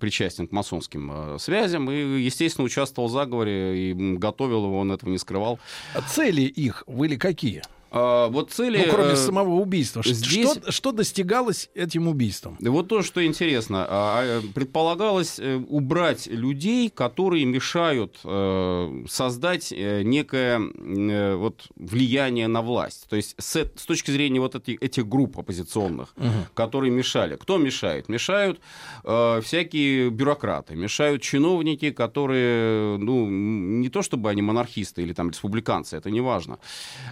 причастен 0.00 0.46
к 0.46 0.52
масонским 0.52 1.38
связям 1.38 1.90
и, 1.90 2.27
естественно, 2.28 2.64
участвовал 2.64 3.08
в 3.08 3.12
заговоре 3.12 3.90
и 3.90 3.94
готовил 3.94 4.64
его, 4.66 4.78
он 4.78 4.92
этого 4.92 5.10
не 5.10 5.18
скрывал. 5.18 5.58
А 5.94 6.00
Цели 6.02 6.42
их 6.42 6.84
были 6.86 7.16
какие? 7.16 7.62
А, 7.90 8.28
вот 8.28 8.50
цели... 8.50 8.78
Ну, 8.86 8.92
кроме 8.92 9.12
э, 9.12 9.16
самого 9.16 9.54
убийства. 9.54 10.02
Здесь- 10.04 10.50
Что, 10.50 10.72
что 10.72 10.92
достигалось 10.92 11.70
этим 11.74 12.08
убийством? 12.08 12.56
Да 12.60 12.70
Вот 12.70 12.88
то, 12.88 13.02
что 13.02 13.24
интересно. 13.24 13.86
А, 13.88 14.40
а, 14.40 14.42
Предполагалось 14.54 15.38
э, 15.38 15.56
убрать 15.68 16.26
людей, 16.26 16.90
которые 16.90 17.44
мешают 17.44 18.18
э, 18.24 19.04
создать 19.08 19.72
некое 19.72 20.60
э, 20.60 21.34
вот, 21.36 21.66
влияние 21.76 22.48
на 22.48 22.62
власть. 22.62 23.06
То 23.08 23.16
есть 23.16 23.34
с, 23.38 23.56
с 23.56 23.86
точки 23.86 24.10
зрения 24.10 24.40
вот 24.40 24.54
этих, 24.54 24.82
этих 24.82 25.08
групп 25.08 25.38
оппозиционных, 25.38 26.14
которые 26.54 26.90
мешали. 26.90 27.36
Кто 27.36 27.56
мешает? 27.58 28.08
Мешают 28.08 28.60
э, 29.04 29.40
всякие 29.42 30.10
бюрократы, 30.10 30.74
мешают 30.76 31.22
чиновники, 31.22 31.90
которые, 31.90 32.98
ну, 32.98 33.26
не 33.28 33.88
то 33.88 34.02
чтобы 34.02 34.30
они 34.30 34.42
монархисты 34.42 35.02
или 35.02 35.12
там 35.12 35.30
республиканцы, 35.30 35.96
это 35.96 36.10
не 36.10 36.20
важно, 36.20 36.58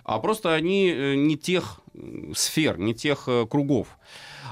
а 0.05 0.19
просто 0.19 0.55
они 0.55 0.66
э, 0.67 1.15
не 1.15 1.37
тех 1.37 1.81
м, 1.95 2.35
сфер, 2.35 2.79
не 2.79 2.95
тех 2.95 3.25
э, 3.29 3.47
кругов. 3.47 3.89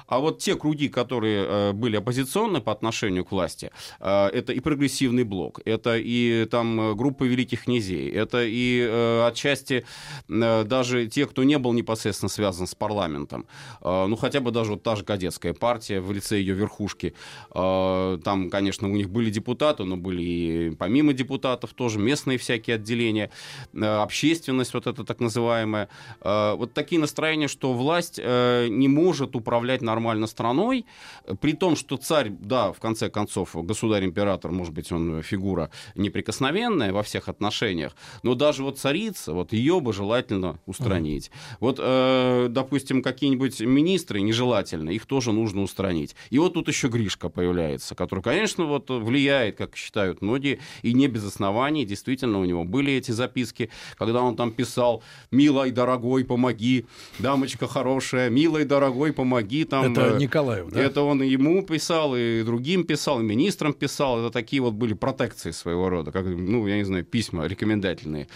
А 0.06 0.18
вот 0.18 0.38
те 0.38 0.54
круги, 0.54 0.88
которые 0.88 1.44
э, 1.44 1.72
были 1.72 1.96
оппозиционны 1.96 2.60
по 2.60 2.72
отношению 2.72 3.24
к 3.24 3.32
власти, 3.32 3.70
э, 4.00 4.26
это 4.26 4.52
и 4.52 4.60
прогрессивный 4.60 5.24
блок, 5.24 5.60
это 5.64 5.96
и 5.96 6.46
там 6.50 6.80
э, 6.80 6.94
группа 6.94 7.24
великих 7.24 7.64
князей, 7.64 8.10
это 8.10 8.44
и 8.44 8.82
отчасти 9.26 9.84
даже 10.28 11.06
те, 11.06 11.26
кто 11.26 11.44
не 11.44 11.58
был 11.58 11.72
непосредственно 11.72 12.28
связан 12.28 12.66
с 12.66 12.74
парламентом. 12.74 13.46
Ну, 13.82 14.16
хотя 14.16 14.40
бы 14.40 14.50
даже 14.50 14.72
вот 14.72 14.82
та 14.82 14.96
же 14.96 15.04
кадетская 15.04 15.54
партия 15.54 16.00
в 16.00 16.12
лице 16.12 16.38
ее 16.38 16.54
верхушки. 16.54 17.14
Там, 17.52 18.50
конечно, 18.50 18.88
у 18.88 18.96
них 18.96 19.10
были 19.10 19.30
депутаты, 19.30 19.84
но 19.84 19.96
были 19.96 20.22
и 20.22 20.70
помимо 20.70 21.12
депутатов 21.12 21.72
тоже 21.72 21.98
местные 21.98 22.38
всякие 22.38 22.76
отделения, 22.76 23.30
общественность 23.74 24.74
вот 24.74 24.86
эта 24.86 25.04
так 25.04 25.20
называемая. 25.20 25.88
Вот 26.22 26.72
такие 26.74 27.00
настроения, 27.00 27.48
что 27.48 27.72
власть 27.72 28.18
не 28.18 28.88
может 28.88 29.36
управлять 29.36 29.82
нормально 29.94 30.26
страной, 30.26 30.84
э, 31.24 31.34
при 31.40 31.52
том, 31.52 31.76
что 31.76 31.96
царь, 31.96 32.30
да, 32.30 32.72
в 32.72 32.80
конце 32.80 33.08
концов, 33.08 33.54
государь-император, 33.54 34.50
может 34.50 34.74
быть, 34.74 34.92
он 34.92 35.22
фигура 35.22 35.70
неприкосновенная 35.94 36.92
во 36.92 37.02
всех 37.02 37.28
отношениях, 37.28 37.94
но 38.22 38.34
даже 38.34 38.62
вот 38.62 38.78
царица, 38.78 39.32
вот 39.32 39.52
ее 39.52 39.80
бы 39.80 39.92
желательно 39.92 40.58
устранить. 40.66 41.30
Вот, 41.60 41.78
э, 41.80 42.48
допустим, 42.50 43.02
какие-нибудь 43.02 43.60
министры 43.60 44.20
нежелательные, 44.20 44.96
их 44.96 45.06
тоже 45.06 45.32
нужно 45.32 45.62
устранить. 45.62 46.16
И 46.30 46.38
вот 46.38 46.54
тут 46.54 46.68
еще 46.68 46.88
Гришка 46.88 47.28
появляется, 47.28 47.94
который, 47.94 48.22
конечно, 48.22 48.64
вот 48.64 48.90
влияет, 48.90 49.56
как 49.56 49.76
считают 49.76 50.22
многие, 50.22 50.58
и 50.82 50.92
не 50.92 51.08
без 51.08 51.24
оснований. 51.24 51.84
Действительно, 51.84 52.40
у 52.40 52.44
него 52.44 52.64
были 52.64 52.92
эти 52.92 53.12
записки, 53.12 53.70
когда 53.96 54.22
он 54.22 54.36
там 54.36 54.50
писал 54.50 55.02
«Милой, 55.30 55.70
дорогой, 55.70 56.24
помоги, 56.24 56.86
дамочка 57.18 57.66
хорошая, 57.66 58.30
милой, 58.30 58.64
дорогой, 58.64 59.12
помоги». 59.12 59.64
Там, 59.64 59.83
Это 59.92 60.16
э, 60.16 60.18
Николаев, 60.18 60.70
да? 60.70 60.80
это 60.80 61.02
он 61.02 61.22
и 61.22 61.28
ему 61.28 61.62
писал, 61.62 62.16
и 62.16 62.42
другим 62.42 62.84
писал, 62.84 63.20
и 63.20 63.22
министрам 63.22 63.72
писал. 63.72 64.20
Это 64.20 64.30
такие 64.30 64.62
вот 64.62 64.74
были 64.74 64.94
протекции 64.94 65.50
своего 65.50 65.88
рода, 65.88 66.12
как, 66.12 66.26
ну, 66.26 66.66
я 66.66 66.76
не 66.76 66.84
знаю, 66.84 67.04
письма 67.04 67.46
рекомендательные. 67.46 68.28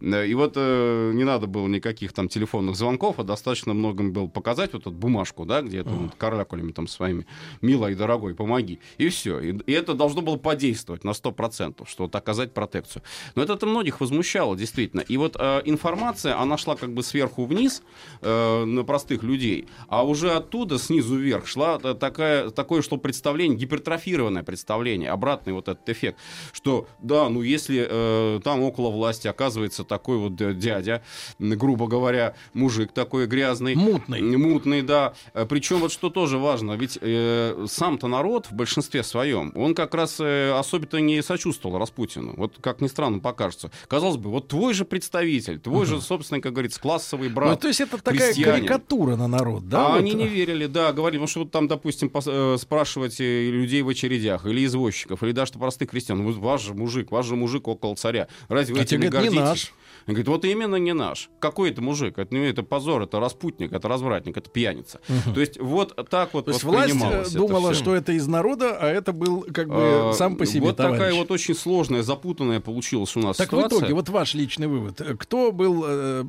Э, 0.00 0.26
И 0.26 0.34
вот 0.34 0.54
э, 0.56 1.12
не 1.14 1.24
надо 1.24 1.46
было 1.46 1.66
никаких 1.68 2.12
там 2.12 2.28
телефонных 2.28 2.76
звонков, 2.76 3.18
а 3.18 3.24
достаточно 3.24 3.74
многим 3.74 4.12
было 4.12 4.26
показать 4.26 4.72
вот 4.72 4.82
эту 4.82 4.90
бумажку, 4.90 5.44
да, 5.44 5.62
где 5.62 5.78
это 5.78 5.90
вот 5.90 6.14
каракулями 6.16 6.72
там 6.72 6.86
своими 6.88 7.26
«Милой, 7.60 7.94
дорогой, 7.94 8.34
помоги». 8.34 8.80
И 8.98 9.08
все. 9.08 9.40
И, 9.40 9.58
и 9.66 9.72
это 9.72 9.94
должно 9.94 10.22
было 10.22 10.36
подействовать 10.36 11.04
на 11.04 11.10
100%, 11.10 11.86
что 11.86 12.04
вот 12.04 12.14
оказать 12.16 12.52
протекцию. 12.52 13.02
Но 13.34 13.42
это, 13.42 13.54
это 13.54 13.66
многих 13.66 14.00
возмущало, 14.00 14.56
действительно. 14.56 15.00
И 15.00 15.16
вот 15.16 15.36
э, 15.38 15.62
информация, 15.64 16.38
она 16.38 16.56
шла 16.56 16.76
как 16.76 16.92
бы 16.92 17.02
сверху 17.02 17.44
вниз 17.44 17.82
э, 18.20 18.64
на 18.64 18.84
простых 18.84 19.22
людей, 19.22 19.66
а 19.88 20.04
уже 20.04 20.30
оттуда, 20.32 20.78
снизу 20.94 21.16
вверх, 21.16 21.46
шла 21.46 21.78
э, 21.82 21.94
такая, 21.94 22.50
такое, 22.50 22.82
что 22.82 22.96
представление, 22.96 23.58
гипертрофированное 23.58 24.42
представление, 24.42 25.10
обратный 25.10 25.52
вот 25.52 25.68
этот 25.68 25.88
эффект, 25.88 26.18
что, 26.52 26.86
да, 27.02 27.28
ну 27.28 27.42
если 27.42 27.86
э, 27.88 28.40
там 28.44 28.62
около 28.62 28.90
власти 28.90 29.26
оказывается 29.26 29.84
такой 29.84 30.18
вот 30.18 30.40
э, 30.40 30.54
дядя, 30.54 31.02
грубо 31.38 31.86
говоря, 31.86 32.34
мужик 32.52 32.92
такой 32.92 33.26
грязный, 33.26 33.74
Мутный. 33.74 34.20
Мутный, 34.36 34.82
да. 34.82 35.14
Причем 35.48 35.78
вот 35.78 35.92
что 35.92 36.10
тоже 36.10 36.38
важно, 36.38 36.72
ведь 36.72 36.98
э, 37.00 37.66
сам-то 37.68 38.06
народ 38.06 38.46
в 38.46 38.52
большинстве 38.52 39.02
своем, 39.02 39.52
он 39.56 39.74
как 39.74 39.94
раз 39.94 40.20
э, 40.20 40.52
особенно 40.52 41.00
не 41.00 41.22
сочувствовал 41.22 41.78
Распутину. 41.78 42.34
Вот 42.36 42.54
как 42.60 42.80
ни 42.80 42.86
странно 42.86 43.18
покажется. 43.18 43.70
Казалось 43.88 44.16
бы, 44.16 44.30
вот 44.30 44.48
твой 44.48 44.74
же 44.74 44.84
представитель, 44.84 45.58
твой 45.58 45.86
же, 45.86 46.00
собственно, 46.00 46.40
как 46.40 46.52
говорится, 46.52 46.80
классовый 46.80 47.28
брат. 47.28 47.50
Ну, 47.50 47.56
то 47.56 47.68
есть 47.68 47.80
это 47.80 47.98
такая 47.98 48.32
крестьянин. 48.32 48.66
карикатура 48.66 49.16
на 49.16 49.26
народ, 49.26 49.68
да? 49.68 49.86
а 49.86 49.90
вот? 49.90 49.98
они 49.98 50.14
не 50.14 50.28
верили, 50.28 50.66
да, 50.66 50.83
говорили, 50.92 51.20
ну 51.20 51.26
что 51.26 51.40
вот 51.40 51.50
там, 51.50 51.68
допустим, 51.68 52.10
э, 52.26 52.56
спрашивать 52.58 53.20
э, 53.20 53.50
людей 53.50 53.82
в 53.82 53.88
очередях, 53.88 54.46
или 54.46 54.64
извозчиков, 54.64 55.22
или 55.22 55.32
даже 55.32 55.52
простых 55.52 55.90
крестьян, 55.90 56.18
ну, 56.22 56.32
ваш 56.32 56.62
же 56.62 56.74
мужик, 56.74 57.10
ваш 57.10 57.26
же 57.26 57.36
мужик 57.36 57.66
около 57.68 57.96
царя. 57.96 58.28
Разве 58.48 58.74
вы 58.74 58.80
А 58.80 58.82
этим 58.84 59.00
не 59.00 59.08
говорят, 59.08 59.30
не 59.32 59.38
гордитесь? 59.38 59.64
наш. 59.70 59.74
Он 60.06 60.12
говорит, 60.12 60.28
вот 60.28 60.44
именно 60.44 60.76
не 60.76 60.92
наш. 60.92 61.30
Какой 61.38 61.70
это 61.70 61.80
мужик? 61.80 62.18
Это, 62.18 62.34
ну, 62.34 62.42
это 62.44 62.62
позор, 62.62 63.02
это 63.02 63.20
распутник, 63.20 63.72
это 63.72 63.88
развратник, 63.88 64.36
это 64.36 64.50
пьяница. 64.50 65.00
То 65.34 65.40
есть 65.40 65.58
вот 65.58 65.94
так 66.10 66.34
вот 66.34 66.44
То 66.44 66.50
есть 66.50 66.62
власть 66.62 66.94
э, 66.94 67.06
это 67.22 67.34
думала, 67.34 67.72
всё. 67.72 67.82
что 67.82 67.94
это 67.94 68.12
из 68.12 68.26
народа, 68.26 68.76
а 68.78 68.86
это 68.86 69.12
был 69.14 69.46
как 69.50 69.68
бы 69.68 70.10
А, 70.10 70.12
сам 70.12 70.36
по 70.36 70.44
себе 70.44 70.60
Вот 70.66 70.76
товарищ. 70.76 70.98
такая 70.98 71.14
вот 71.14 71.30
очень 71.30 71.54
сложная, 71.54 72.02
запутанная 72.02 72.60
получилась 72.60 73.16
у 73.16 73.20
нас 73.20 73.38
Так 73.38 73.48
в 73.50 73.56
ситуация. 73.56 73.78
итоге, 73.78 73.94
вот 73.94 74.08
ваш 74.10 74.34
личный 74.34 74.66
вывод. 74.66 75.00
Кто 75.20 75.52
был 75.52 75.84
э, 75.86 76.20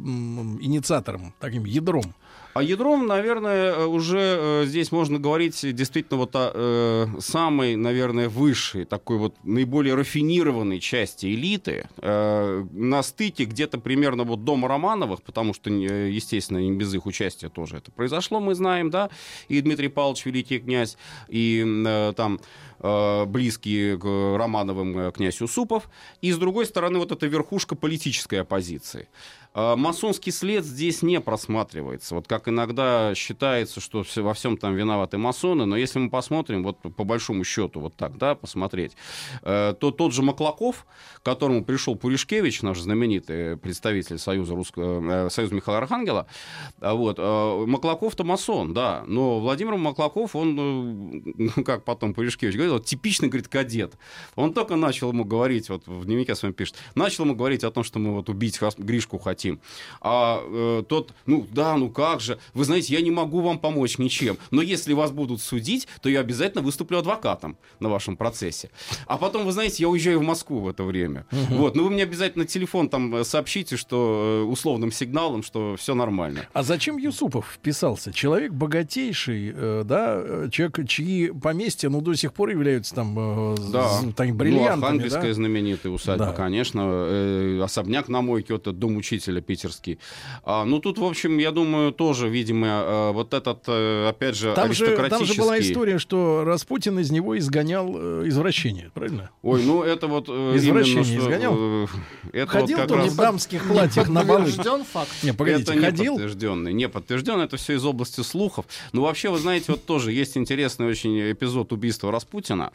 инициатором, 0.62 1.34
таким 1.40 1.66
ядром? 1.66 2.14
А 2.56 2.64
ядром, 2.64 3.06
наверное, 3.06 3.74
э, 3.74 3.86
уже 3.86 4.18
э, 4.18 4.64
здесь 4.66 4.90
можно 4.94 5.20
говорить 5.20 5.60
действительно 5.76 6.20
вот 6.20 6.32
о 6.36 6.52
э, 6.54 7.20
самой, 7.20 7.76
наверное, 7.76 8.30
высшей, 8.30 8.86
такой 8.86 9.18
вот 9.18 9.36
наиболее 9.44 9.94
рафинированной 9.94 10.80
части 10.80 11.26
элиты, 11.26 11.90
э, 11.98 12.66
на 12.72 13.04
стыке 13.04 13.44
где-то 13.44 13.78
примерно 13.78 14.24
вот 14.24 14.46
дома 14.46 14.70
Романовых, 14.70 15.22
потому 15.22 15.54
что, 15.54 15.70
э, 15.70 16.10
естественно, 16.10 16.60
не 16.60 16.72
без 16.72 16.94
их 16.94 17.06
участия 17.06 17.50
тоже 17.50 17.76
это 17.76 17.92
произошло, 17.92 18.40
мы 18.40 18.56
знаем, 18.56 18.90
да, 18.90 19.10
и 19.50 19.60
Дмитрий 19.60 19.90
Павлович 19.90 20.26
Великий 20.26 20.60
князь, 20.60 20.98
и 21.28 21.62
э, 21.86 22.14
там 22.16 22.40
близкие 22.78 23.98
к 23.98 24.06
Романовым 24.38 25.12
князь 25.14 25.40
Юсупов, 25.40 25.90
и 26.22 26.32
с 26.32 26.38
другой 26.38 26.66
стороны 26.68 27.00
вот 27.00 27.12
эта 27.12 27.26
верхушка 27.26 27.74
политической 27.74 28.42
оппозиции. 28.42 29.08
А, 29.56 29.78
Масонский 29.78 30.34
след 30.34 30.66
здесь 30.66 31.02
не 31.02 31.22
просматривается. 31.22 32.14
Вот 32.14 32.28
как 32.28 32.50
иногда 32.50 33.16
считается, 33.16 33.80
что 33.80 34.04
во 34.18 34.34
всем 34.34 34.58
там 34.58 34.76
виноваты 34.76 35.18
масоны, 35.18 35.64
но 35.66 35.78
если 35.78 35.98
мы 35.98 36.10
посмотрим, 36.10 36.62
вот 36.62 36.78
по 36.96 37.06
большому 37.06 37.46
счету, 37.46 37.80
вот 37.80 37.96
так, 37.96 38.18
да, 38.18 38.36
посмотреть, 38.36 38.98
э, 39.44 39.74
то 39.80 39.92
тот 39.92 40.14
же 40.14 40.24
Маклаков, 40.24 40.86
к 41.20 41.24
которому 41.24 41.64
пришел 41.64 41.96
Пуришкевич, 41.96 42.64
наш 42.64 42.80
знаменитый 42.80 43.56
представитель 43.56 44.18
Союза, 44.18 44.56
Русского, 44.56 45.28
э, 45.28 45.30
Союза 45.30 45.56
Михаила 45.56 45.78
Архангела, 45.78 46.28
а 46.82 46.94
вот, 46.94 47.16
э, 47.18 47.66
Маклаков-то 47.66 48.26
масон, 48.26 48.74
да, 48.74 49.06
но 49.08 49.40
Владимир 49.40 49.78
Маклаков, 49.78 50.36
он, 50.36 50.56
ну, 50.56 51.64
как 51.64 51.86
потом 51.86 52.14
Пуришкевич 52.14 52.56
говорил, 52.56 52.80
типичный, 52.80 53.30
говорит, 53.30 53.48
кадет. 53.48 53.94
Он 54.36 54.54
только 54.54 54.76
начал 54.76 55.14
ему 55.14 55.24
говорить, 55.24 55.70
вот 55.70 55.88
в 55.88 56.04
дневнике 56.04 56.36
своем 56.36 56.54
пишет, 56.54 56.76
начал 56.94 57.24
ему 57.24 57.36
говорить 57.36 57.64
о 57.64 57.72
том, 57.72 57.86
что 57.86 58.00
мы 58.00 58.14
вот 58.14 58.28
убить 58.28 58.60
Гришку 58.78 59.18
хотим, 59.18 59.45
защитим. 59.46 59.60
А 60.02 60.42
э, 60.44 60.84
тот, 60.88 61.14
ну 61.26 61.46
да, 61.52 61.76
ну 61.78 61.90
как 61.90 62.22
же, 62.22 62.38
вы 62.54 62.66
знаете, 62.66 62.94
я 62.94 63.02
не 63.02 63.12
могу 63.12 63.42
вам 63.42 63.60
помочь 63.60 63.98
ничем, 63.98 64.38
но 64.52 64.62
если 64.62 64.94
вас 64.94 65.12
будут 65.12 65.42
судить, 65.42 65.88
то 66.02 66.10
я 66.10 66.20
обязательно 66.20 66.62
выступлю 66.62 67.00
адвокатом 67.00 67.58
на 67.80 67.90
вашем 67.90 68.18
процессе. 68.18 68.70
А 69.08 69.18
потом, 69.18 69.46
вы 69.46 69.52
знаете, 69.52 69.84
я 69.84 69.90
уезжаю 69.90 70.20
в 70.20 70.24
Москву 70.24 70.60
в 70.60 70.68
это 70.70 70.84
время. 70.84 71.26
Угу. 71.32 71.56
Вот, 71.56 71.76
но 71.76 71.84
вы 71.84 71.90
мне 71.92 72.04
обязательно 72.04 72.46
телефон 72.46 72.90
там 72.90 73.16
э, 73.16 73.24
сообщите, 73.24 73.78
что 73.78 74.44
э, 74.44 74.50
условным 74.50 74.92
сигналом, 74.92 75.44
что 75.44 75.76
все 75.78 75.96
нормально. 75.96 76.48
А 76.54 76.64
зачем 76.64 76.98
Юсупов 76.98 77.52
вписался? 77.56 78.12
Человек 78.14 78.52
богатейший, 78.52 79.54
э, 79.56 79.84
да, 79.86 80.50
человек, 80.52 80.88
чьи 80.88 81.32
поместья, 81.32 81.90
ну, 81.90 82.02
до 82.02 82.16
сих 82.16 82.34
пор 82.34 82.50
являются 82.50 82.96
там, 82.96 83.54
э, 83.54 83.56
да. 83.72 84.02
там 84.16 84.34
бриллиантами, 84.36 84.80
ну, 84.80 84.86
Архангельская 84.86 85.28
да? 85.28 85.34
знаменитая 85.34 85.92
усадьба, 85.92 86.26
да. 86.28 86.34
конечно, 86.34 86.82
э, 87.08 87.62
особняк 87.64 88.08
на 88.10 88.22
мойке, 88.22 88.54
вот 88.54 88.62
этот 88.62 88.80
дом 88.80 88.98
учителя 88.98 89.35
питерский. 89.42 90.00
А, 90.44 90.66
ну, 90.66 90.80
тут, 90.80 90.98
в 90.98 91.06
общем, 91.06 91.38
я 91.38 91.52
думаю, 91.52 91.92
тоже, 91.92 92.30
видимо, 92.30 92.68
э, 92.68 93.12
вот 93.12 93.34
этот, 93.34 93.64
э, 93.68 94.08
опять 94.10 94.36
же, 94.36 94.54
там 94.54 94.74
же, 94.74 94.86
аристократический... 94.86 95.28
там 95.28 95.36
же 95.36 95.42
была 95.42 95.60
история, 95.60 96.00
что 96.00 96.44
Распутин 96.46 97.00
из 97.00 97.12
него 97.12 97.38
изгонял 97.38 97.94
э, 97.96 98.24
извращение, 98.28 98.92
правильно? 98.94 99.30
Ой, 99.42 99.64
ну, 99.64 99.84
это 99.84 100.08
вот 100.08 100.30
Извращение 100.30 101.04
именно, 101.04 101.04
что, 101.04 101.18
изгонял? 101.20 101.90
это 102.32 102.52
Ходил 102.52 102.78
вот 102.78 102.88
как 102.88 102.98
в 102.98 103.04
раз... 103.04 103.16
дамских 103.16 103.68
платьях 103.68 104.10
на 104.10 104.24
балы. 104.24 104.46
Подтвержден 104.46 104.84
факт. 104.84 105.12
Не, 105.24 105.34
погодите, 105.34 105.74
это 105.74 105.82
ходил? 105.82 106.04
не 106.04 106.10
подтвержденный, 106.18 106.74
не 106.74 106.90
подтвержденный, 106.90 107.46
это 107.46 107.58
все 107.58 107.74
из 107.74 107.86
области 107.86 108.22
слухов. 108.22 108.66
Ну, 108.94 109.02
вообще, 109.02 109.30
вы 109.30 109.40
знаете, 109.40 109.66
вот 109.70 109.86
тоже 109.86 110.12
есть 110.12 110.38
интересный 110.38 110.88
очень 110.88 111.32
эпизод 111.32 111.74
убийства 111.74 112.12
Распутина, 112.12 112.72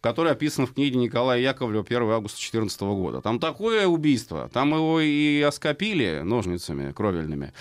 который 0.00 0.32
описан 0.32 0.66
в 0.66 0.74
книге 0.74 0.98
Николая 0.98 1.40
Яковлева 1.40 1.84
1 1.84 2.02
августа 2.10 2.36
2014 2.38 2.80
года. 2.80 3.20
Там 3.20 3.38
такое 3.38 3.86
убийство, 3.86 4.50
там 4.52 4.74
его 4.74 5.00
и 5.00 5.40
оскопили 5.42 5.99
ножницами 6.22 6.92
кровельными, 6.92 7.52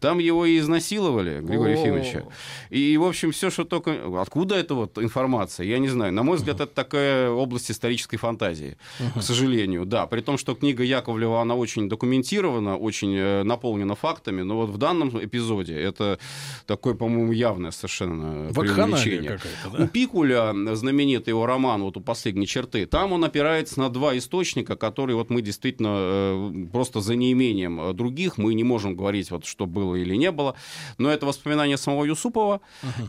там 0.00 0.18
его 0.18 0.46
и 0.46 0.58
изнасиловали, 0.58 1.40
Григория. 1.40 1.78
Ефимовича. 1.80 2.24
И, 2.70 2.96
в 2.96 3.04
общем, 3.04 3.30
все, 3.32 3.50
что 3.50 3.64
только... 3.64 4.20
Откуда 4.20 4.56
эта 4.56 4.74
вот 4.74 4.98
информация? 4.98 5.66
Я 5.66 5.78
не 5.78 5.88
знаю. 5.88 6.12
На 6.12 6.22
мой 6.22 6.36
взгляд, 6.36 6.60
это 6.60 6.72
такая 6.74 7.30
область 7.30 7.70
исторической 7.70 8.16
фантазии, 8.16 8.76
к 9.14 9.22
сожалению. 9.22 9.84
Да, 9.84 10.06
при 10.06 10.20
том, 10.20 10.38
что 10.38 10.54
книга 10.54 10.82
Яковлева, 10.82 11.40
она 11.40 11.54
очень 11.54 11.88
документирована, 11.88 12.76
очень 12.76 13.14
э, 13.16 13.42
наполнена 13.42 13.94
фактами, 13.94 14.42
но 14.42 14.56
вот 14.56 14.70
в 14.70 14.78
данном 14.78 15.08
эпизоде 15.24 15.74
это 15.74 16.18
такое, 16.66 16.94
по-моему, 16.94 17.32
явное 17.32 17.70
совершенно 17.70 18.52
преувеличение. 18.52 19.30
какая-то, 19.30 19.68
У 19.68 19.76
да? 19.78 19.86
Пикуля, 19.88 20.54
знаменитый 20.74 21.32
его 21.32 21.46
роман 21.46 21.82
вот 21.82 21.96
у 21.96 22.00
последней 22.00 22.46
черты, 22.46 22.86
там 22.86 23.12
он 23.12 23.24
опирается 23.24 23.78
на 23.80 23.88
два 23.88 24.16
источника, 24.16 24.76
которые 24.76 25.16
вот 25.16 25.30
мы 25.30 25.42
действительно 25.42 25.96
э, 25.98 26.66
просто 26.72 27.00
за 27.00 27.16
неимением 27.16 27.77
э, 27.80 27.92
других, 27.92 28.38
мы 28.38 28.54
не 28.54 28.64
можем 28.64 28.96
говорить, 28.96 29.30
вот, 29.30 29.44
что 29.44 29.66
было 29.66 29.94
или 29.96 30.16
не 30.16 30.30
было, 30.30 30.54
но 30.98 31.10
это 31.10 31.26
воспоминания 31.26 31.76
самого 31.76 32.04
Юсупова, 32.04 32.60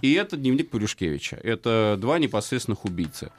и 0.01 0.13
это 0.13 0.37
дневник 0.37 0.69
Пуришкевича. 0.69 1.39
Это 1.43 1.97
два 1.99 2.19
непосредственных 2.19 2.85
убийцы. 2.85 3.31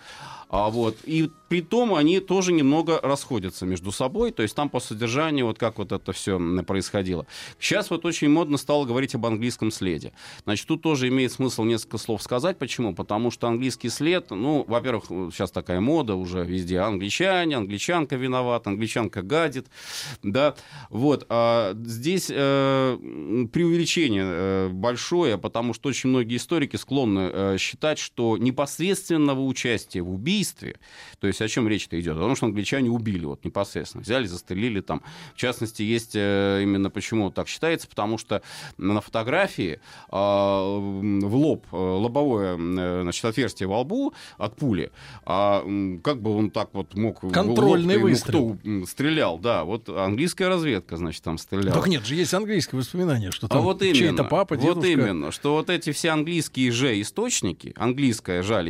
А 0.50 0.69
вот, 0.69 0.97
и 1.04 1.30
при 1.49 1.62
том 1.62 1.95
они 1.95 2.19
тоже 2.19 2.52
немного 2.52 2.99
расходятся 3.00 3.66
между 3.66 3.92
собой, 3.92 4.33
то 4.33 4.42
есть 4.42 4.57
там 4.57 4.69
по 4.69 4.80
содержанию, 4.80 5.47
вот 5.47 5.59
как 5.59 5.78
вот 5.78 5.92
это 5.92 6.12
все 6.12 6.40
происходило. 6.64 7.25
Сейчас 7.61 7.90
вот 7.90 8.04
очень 8.04 8.28
модно 8.28 8.57
стало 8.57 8.85
говорить 8.85 9.14
об 9.14 9.26
английском 9.26 9.71
следе. 9.71 10.12
Значит, 10.45 10.66
тут 10.66 10.83
тоже 10.83 11.07
имеет 11.07 11.33
смысл 11.33 11.62
несколько 11.62 11.99
слов 11.99 12.23
сказать. 12.23 12.59
Почему? 12.59 12.95
Потому 12.97 13.30
что 13.30 13.47
английский 13.47 13.90
след, 13.90 14.30
ну, 14.30 14.64
во-первых, 14.66 15.04
сейчас 15.33 15.52
такая 15.52 15.80
мода 15.80 16.16
уже 16.16 16.45
везде. 16.45 16.80
Англичане, 16.80 17.57
англичанка 17.57 18.16
виновата, 18.16 18.71
англичанка 18.71 19.23
гадит, 19.23 19.69
да. 20.25 20.57
Вот, 20.88 21.26
а 21.28 21.75
здесь 21.85 22.28
э, 22.28 22.97
преувеличение 23.52 24.25
э, 24.26 24.69
большое, 24.69 25.38
потому 25.38 25.75
что 25.75 25.90
очень 25.90 26.11
многие 26.11 26.38
историки 26.38 26.75
склонны 26.75 27.30
э, 27.33 27.57
считать, 27.59 27.99
что 27.99 28.37
непосредственного 28.37 29.42
участия 29.42 30.02
в 30.02 30.11
убийстве 30.11 30.39
убийстве, 30.40 30.76
то 31.18 31.26
есть 31.26 31.40
о 31.42 31.49
чем 31.49 31.68
речь-то 31.68 32.00
идет? 32.00 32.16
О 32.16 32.20
том, 32.20 32.37
что 32.37 32.47
англичане 32.47 32.90
убили 32.90 33.25
вот 33.25 33.44
непосредственно, 33.44 34.02
взяли, 34.02 34.26
застрелили 34.26 34.80
там. 34.80 35.02
В 35.35 35.38
частности, 35.38 35.82
есть 35.82 36.12
э, 36.14 36.61
именно 36.62 36.90
почему 36.90 37.30
так 37.30 37.49
считается, 37.49 37.88
потому 37.88 38.18
что 38.18 38.42
на 38.78 39.00
фотографии 39.00 39.80
э, 40.11 40.12
в 40.12 41.35
лоб, 41.35 41.66
э, 41.73 41.76
лобовое 41.76 42.56
э, 42.56 43.02
значит, 43.02 43.25
отверстие 43.25 43.68
во 43.68 43.80
лбу 43.80 44.14
от 44.38 44.56
пули, 44.56 44.90
а 45.25 45.62
как 46.02 46.20
бы 46.23 46.37
он 46.37 46.50
так 46.50 46.70
вот 46.73 46.94
мог... 46.94 47.20
Контрольный 47.32 47.97
лоб, 47.97 48.04
ну, 48.04 48.09
выстрел. 48.09 48.59
кто 48.59 48.87
стрелял, 48.87 49.38
да, 49.38 49.64
вот 49.64 49.88
английская 49.88 50.49
разведка, 50.49 50.97
значит, 50.97 51.23
там 51.23 51.38
стреляла. 51.38 51.75
Так 51.75 51.88
нет 51.88 52.04
же, 52.04 52.14
есть 52.14 52.35
английское 52.35 52.76
воспоминание, 52.76 53.30
что 53.30 53.49
там 53.49 53.59
А 53.59 53.61
вот 53.61 53.80
чей-то 53.80 53.99
именно, 53.99 54.25
папа, 54.25 54.56
вот 54.56 54.80
дедушка. 54.80 54.88
именно, 54.88 55.32
что 55.32 55.54
вот 55.54 55.70
эти 55.70 55.92
все 55.92 56.11
английские 56.11 56.70
же 56.73 57.00
источники, 57.00 57.75
английская 57.76 58.42
же 58.42 58.61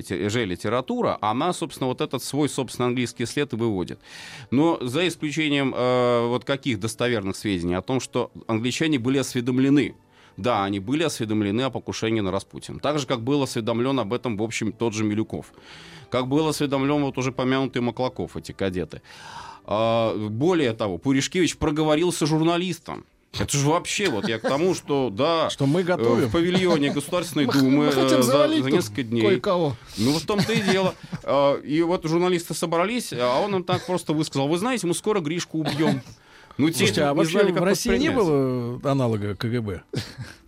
литература, 0.44 1.18
она, 1.20 1.52
собственно, 1.60 1.88
вот 1.88 2.00
этот 2.00 2.22
свой, 2.22 2.48
собственно, 2.48 2.88
английский 2.88 3.26
след 3.26 3.52
и 3.52 3.56
выводит. 3.56 4.00
Но 4.50 4.78
за 4.80 5.06
исключением 5.06 5.74
э, 5.76 6.26
вот 6.26 6.44
каких 6.44 6.80
достоверных 6.80 7.36
сведений 7.36 7.74
о 7.74 7.82
том, 7.82 8.00
что 8.00 8.30
англичане 8.48 8.98
были 8.98 9.18
осведомлены 9.18 9.94
да, 10.36 10.64
они 10.64 10.80
были 10.80 11.02
осведомлены 11.02 11.62
о 11.62 11.70
покушении 11.70 12.20
на 12.20 12.30
Распутина. 12.30 12.78
Так 12.78 12.98
же, 12.98 13.06
как 13.06 13.20
был 13.20 13.42
осведомлен 13.42 14.00
об 14.00 14.14
этом, 14.14 14.38
в 14.38 14.42
общем, 14.42 14.72
тот 14.72 14.94
же 14.94 15.04
Милюков. 15.04 15.52
Как 16.08 16.28
был 16.28 16.48
осведомлен 16.48 17.02
вот 17.02 17.18
уже 17.18 17.30
помянутый 17.30 17.82
Маклаков, 17.82 18.36
эти 18.36 18.52
кадеты. 18.52 19.02
А, 19.64 20.16
более 20.16 20.72
того, 20.72 20.96
Пуришкевич 20.96 21.58
проговорился 21.58 22.26
журналистам. 22.26 23.04
Это 23.38 23.56
же 23.56 23.66
вообще, 23.68 24.10
вот 24.10 24.28
я 24.28 24.38
к 24.38 24.42
тому, 24.42 24.74
что 24.74 25.08
да, 25.10 25.50
Что 25.50 25.66
мы 25.66 25.80
э, 25.82 25.84
готовим. 25.84 26.28
в 26.28 26.32
павильоне 26.32 26.90
Государственной 26.90 27.46
Мы- 27.46 27.52
Думы 27.52 27.84
э, 27.86 28.22
за, 28.22 28.48
несколько 28.48 29.02
дней. 29.04 29.22
Ну, 29.96 30.12
вот 30.12 30.22
в 30.22 30.26
том-то 30.26 30.52
и 30.52 30.60
дело. 30.60 30.94
А, 31.22 31.56
И 31.60 31.80
вот 31.82 32.04
журналисты 32.04 32.54
собрались, 32.54 33.12
а 33.12 33.40
он 33.40 33.54
им 33.54 33.64
так 33.64 33.86
просто 33.86 34.12
высказал, 34.12 34.48
вы 34.48 34.58
знаете, 34.58 34.86
мы 34.86 34.94
скоро 34.94 35.20
Гришку 35.20 35.58
убьем. 35.58 36.02
Ну, 36.58 36.68
те 36.68 36.78
Слушайте, 36.78 37.02
а 37.04 37.14
вообще 37.14 37.32
знали, 37.40 37.52
в 37.52 37.62
России 37.62 37.96
не 37.96 38.10
было 38.10 38.80
аналога 38.84 39.34
КГБ? 39.34 39.82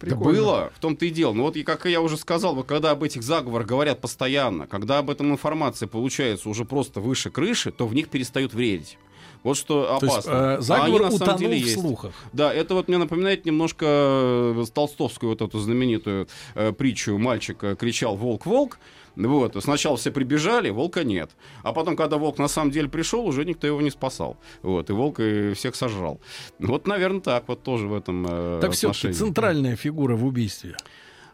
Да 0.03 0.17
было, 0.17 0.71
в 0.77 0.81
том-то 0.81 1.07
и 1.07 1.11
дело. 1.11 1.33
Ну 1.33 1.45
вот, 1.45 1.57
и 1.57 1.63
как 1.63 1.87
я 1.87 2.01
уже 2.03 2.17
сказал, 2.19 2.55
вот 2.55 2.67
когда 2.67 2.91
об 2.91 3.03
этих 3.03 3.23
заговорах 3.23 3.67
говорят 3.67 4.01
постоянно, 4.01 4.67
когда 4.67 4.99
об 4.99 5.09
этом 5.09 5.31
информация 5.31 5.87
получается 5.87 6.49
уже 6.49 6.65
просто 6.65 7.01
выше 7.01 7.31
крыши, 7.31 7.71
то 7.71 7.87
в 7.87 7.95
них 7.95 8.09
перестают 8.09 8.53
верить. 8.53 8.99
Вот 9.43 9.57
что 9.57 9.99
То 10.01 10.07
есть 10.07 10.19
опасно. 10.19 10.31
э, 10.31 10.35
А 10.35 10.55
они 10.57 10.63
заговор 10.65 11.03
на 11.03 11.11
самом 11.11 11.37
деле 11.39 11.57
в 11.57 11.59
есть. 11.67 11.81
слухах. 11.81 12.13
Да, 12.33 12.53
это 12.53 12.75
вот 12.75 12.89
мне 12.89 12.99
напоминает 12.99 13.45
немножко 13.45 13.85
э, 13.89 14.65
толстовскую 14.73 15.31
вот 15.31 15.43
эту 15.43 15.59
знаменитую 15.59 16.29
э, 16.55 16.73
притчу. 16.73 17.19
Мальчик 17.19 17.63
э, 17.65 17.75
кричал 17.77 18.17
«Волк, 18.17 18.47
волк!» 18.47 18.79
Вот, 19.15 19.63
сначала 19.63 19.97
все 19.99 20.11
прибежали, 20.11 20.71
волка 20.71 21.05
нет. 21.05 21.31
А 21.63 21.73
потом, 21.75 21.97
когда 21.97 22.17
волк 22.17 22.39
на 22.39 22.49
самом 22.49 22.71
деле 22.71 22.89
пришел, 22.89 23.27
уже 23.27 23.45
никто 23.45 23.67
его 23.67 23.83
не 23.83 23.91
спасал. 23.91 24.39
Вот, 24.63 24.89
и 24.89 24.95
волк 24.95 25.21
и 25.21 25.53
всех 25.53 25.75
сожрал. 25.77 26.19
Вот, 26.59 26.87
наверное, 26.87 27.21
так 27.21 27.45
вот 27.47 27.63
тоже 27.63 27.89
в 27.89 27.95
этом 27.95 28.27
э, 28.27 28.59
Так 28.63 28.73
все-таки 28.73 29.13
центральная 29.13 29.77
фигура 29.77 30.17
в 30.17 30.25
убийстве. 30.25 30.77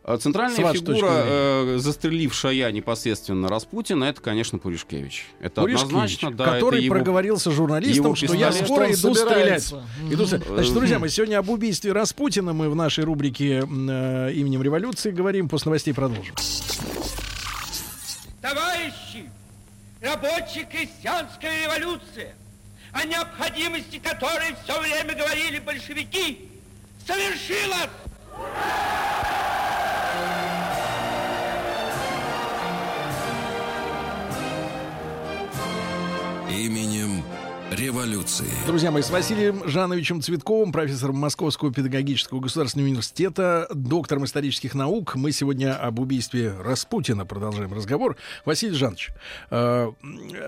А 0.09 0.17
Центральная 0.17 0.65
вашей 0.65 0.81
фигура, 0.81 1.11
э, 1.11 1.77
застрелившая 1.79 2.73
непосредственно 2.73 3.47
Распутина, 3.49 4.05
это, 4.05 4.23
конечно, 4.23 4.59
Пуришкевич. 4.59 5.27
Это 5.39 5.61
Пуришкевич, 5.61 5.87
однозначно, 5.87 6.33
да, 6.33 6.45
который 6.47 6.77
это 6.77 6.85
его... 6.87 6.95
проговорился 6.95 7.51
журналистам, 7.51 8.15
его 8.15 8.15
что 8.15 8.33
я 8.33 8.51
скоро 8.53 8.87
Что 8.87 8.95
иду 8.95 9.15
стрелять. 9.15 9.63
собирается. 9.65 9.87
Иду. 10.11 10.25
Значит, 10.25 10.73
друзья, 10.73 10.99
мы 10.99 11.11
сегодня 11.11 11.39
об 11.39 11.51
убийстве 11.51 11.93
Распутина 11.93 12.55
мы 12.55 12.71
в 12.71 12.75
нашей 12.75 13.05
рубрике 13.05 13.59
э, 13.59 14.33
именем 14.33 14.63
революции 14.63 15.11
говорим. 15.11 15.47
После 15.47 15.69
новостей 15.69 15.93
продолжим. 15.93 16.35
Товарищи, 18.41 19.29
рабочая 20.01 20.67
крестьянская 20.73 21.65
революция, 21.65 22.35
о 22.93 23.05
необходимости 23.05 23.99
которой 23.99 24.57
все 24.65 24.81
время 24.81 25.15
говорили 25.15 25.59
большевики, 25.59 26.49
совершилась! 27.07 28.08
Именем 36.51 37.25
революции. 37.71 38.47
Друзья 38.67 38.91
мои, 38.91 39.03
с 39.03 39.11
Василием 39.11 39.67
Жановичем 39.69 40.23
Цветковым, 40.23 40.73
профессором 40.73 41.17
Московского 41.17 41.73
педагогического 41.73 42.41
государственного 42.41 42.89
университета, 42.89 43.69
доктором 43.75 44.25
исторических 44.25 44.75
наук. 44.75 45.15
Мы 45.17 45.33
сегодня 45.33 45.77
об 45.77 45.99
убийстве 45.99 46.55
Распутина 46.59 47.27
продолжаем 47.27 47.73
разговор. 47.73 48.17
Василий 48.45 48.75
Жанович, 48.75 49.11
э, 49.51 49.91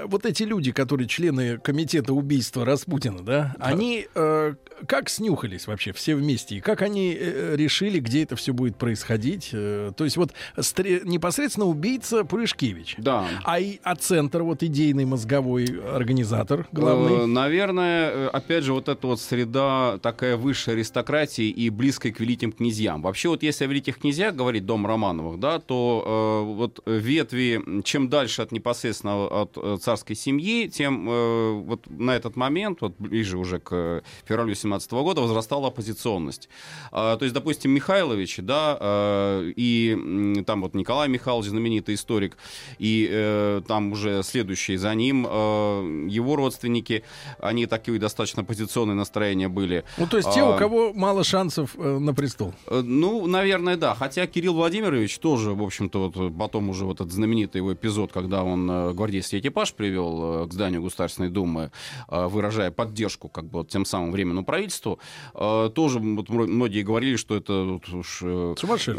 вот 0.07 0.27
эти 0.27 0.45
люди, 0.45 0.73
которые 0.73 1.09
члены 1.09 1.59
комитета 1.59 2.15
убийства 2.15 2.65
Распутина, 2.65 3.23
да, 3.23 3.55
они 3.59 4.07
э, 4.15 4.55
как 4.87 5.09
снюхались 5.09 5.67
вообще 5.67 5.93
все 5.93 6.15
вместе? 6.15 6.57
И 6.57 6.61
как 6.61 6.83
они 6.83 7.17
э, 7.19 7.55
решили, 7.57 8.01
где 8.01 8.23
это 8.23 8.37
все 8.37 8.53
будет 8.53 8.77
происходить? 8.77 9.51
Э, 9.53 9.93
то 9.97 10.05
есть 10.05 10.17
вот 10.17 10.33
стре- 10.57 11.03
непосредственно 11.05 11.67
убийца 11.67 12.25
Пуришкевич. 12.25 12.95
Да. 12.99 13.27
А, 13.45 13.61
и, 13.61 13.79
а 13.83 13.95
центр, 13.97 14.43
вот 14.43 14.63
идейный 14.63 15.05
мозговой 15.05 15.67
организатор 15.67 16.67
главный. 16.73 17.10
Э, 17.11 17.27
Наверное, 17.27 18.11
э, 18.11 18.27
опять 18.29 18.65
же, 18.65 18.73
вот 18.73 18.89
эта 18.89 19.07
вот 19.07 19.21
среда 19.21 19.99
такая 19.99 20.37
высшей 20.37 20.75
аристократии 20.75 21.49
и 21.49 21.71
близкой 21.71 22.13
к 22.13 22.21
великим 22.21 22.53
князьям. 22.53 23.03
Вообще, 23.03 23.29
вот 23.29 23.43
если 23.43 23.65
о 23.65 23.69
великих 23.69 23.99
князьях 23.99 24.35
говорить, 24.35 24.67
дом 24.67 24.87
Романовых, 24.87 25.41
да, 25.41 25.59
то 25.59 26.05
э, 26.07 26.55
вот 26.55 26.83
ветви, 26.87 27.83
чем 27.85 28.09
дальше 28.09 28.43
от 28.43 28.53
непосредственно 28.53 29.27
от 29.27 29.57
э, 29.57 29.79
царской 29.81 30.17
семьи, 30.17 30.69
тем 30.69 31.09
э, 31.09 31.53
вот 31.53 31.89
на 31.91 32.17
этот 32.17 32.37
момент, 32.37 32.81
вот 32.81 32.95
ближе 32.99 33.39
уже 33.39 33.59
к 33.59 34.03
февралю 34.25 34.55
17 34.55 34.91
года, 34.93 35.21
возрастала 35.21 35.69
оппозиционность. 35.69 36.49
А, 36.93 37.17
то 37.17 37.25
есть, 37.25 37.35
допустим, 37.35 37.71
Михайлович, 37.71 38.39
да, 38.39 38.77
э, 38.81 39.53
и 39.57 40.43
там 40.47 40.63
вот 40.63 40.75
Николай 40.75 41.09
Михайлович, 41.09 41.49
знаменитый 41.49 41.95
историк, 41.95 42.37
и 42.79 43.09
э, 43.11 43.63
там 43.67 43.93
уже 43.93 44.23
следующий 44.23 44.77
за 44.77 44.95
ним, 44.95 45.27
э, 45.29 46.07
его 46.09 46.37
родственники, 46.37 47.00
они 47.39 47.67
такие 47.67 47.99
достаточно 47.99 48.43
оппозиционные 48.43 48.95
настроения 48.95 49.49
были. 49.49 49.85
Ну, 49.99 50.07
то 50.07 50.17
есть 50.17 50.31
те, 50.33 50.41
А, 50.41 50.55
у 50.55 50.59
кого 50.59 50.93
мало 50.93 51.25
шансов 51.25 51.75
э, 51.79 51.99
на 51.99 52.15
престол. 52.15 52.55
Э, 52.67 52.83
Ну, 52.85 53.27
наверное, 53.27 53.77
да. 53.77 53.95
Хотя 53.95 54.27
Кирилл 54.27 54.55
Владимирович 54.55 55.19
тоже, 55.19 55.53
в 55.53 55.63
общем-то, 55.63 56.11
вот 56.11 56.37
потом 56.39 56.71
уже 56.71 56.85
вот 56.85 57.01
этот 57.01 57.13
знаменитый 57.13 57.61
его 57.61 57.73
эпизод, 57.73 58.13
когда 58.13 58.43
он 58.43 58.71
э, 58.71 58.93
гвардейский 58.93 59.39
экипаж 59.39 59.73
привел 59.75 60.45
э, 60.45 60.49
к 60.49 60.53
зданию 60.53 60.83
Государственной 60.83 61.29
Думы, 61.31 61.71
э, 62.09 62.27
выражая 62.27 62.71
поддержку 62.71 63.29
как 63.29 63.45
бы 63.45 63.59
вот 63.61 63.69
тем 63.69 63.85
самым 63.85 64.13
временному 64.13 64.45
правительству, 64.45 64.99
э, 65.35 65.71
тоже 65.75 65.99
вот 66.01 66.29
многие 66.29 66.83
говорили, 66.83 67.17
что 67.17 67.37
это 67.37 67.65
вот 67.65 67.89
уж 67.89 68.21
э, 68.23 68.55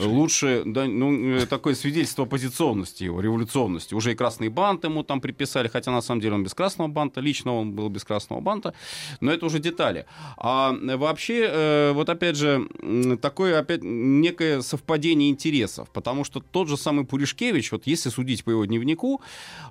лучше, 0.07 0.63
да, 0.65 0.85
ну, 0.85 1.35
э, 1.37 1.45
такое 1.45 1.75
свидетельство 1.75 2.25
оппозиционности 2.25 3.03
его, 3.03 3.21
революционности. 3.21 3.93
Уже 3.93 4.11
и 4.11 4.15
красный 4.15 4.49
бант 4.49 4.83
ему 4.83 5.03
там 5.03 5.21
приписали, 5.21 5.67
хотя 5.67 5.91
на 5.91 6.01
самом 6.01 6.21
деле 6.21 6.35
он 6.35 6.43
без 6.43 6.53
красного 6.53 6.87
банта, 6.87 7.21
лично 7.21 7.55
он 7.55 7.73
был 7.73 7.89
без 7.91 8.03
красного 8.03 8.41
банта, 8.41 8.73
но 9.19 9.31
это 9.31 9.45
уже 9.45 9.59
детали. 9.59 10.05
А 10.37 10.73
э, 10.73 10.97
вообще, 10.97 11.47
э, 11.49 11.91
вот 11.93 12.09
опять 12.09 12.35
же, 12.35 12.67
такое 13.21 13.59
опять 13.59 13.81
некое 13.83 14.61
совпадение 14.61 15.29
интересов, 15.29 15.89
потому 15.91 16.23
что 16.23 16.39
тот 16.39 16.67
же 16.67 16.77
самый 16.77 17.05
Пуришкевич, 17.05 17.71
вот 17.71 17.87
если 17.87 18.09
судить 18.09 18.43
по 18.43 18.51
его 18.51 18.65
дневнику, 18.65 19.21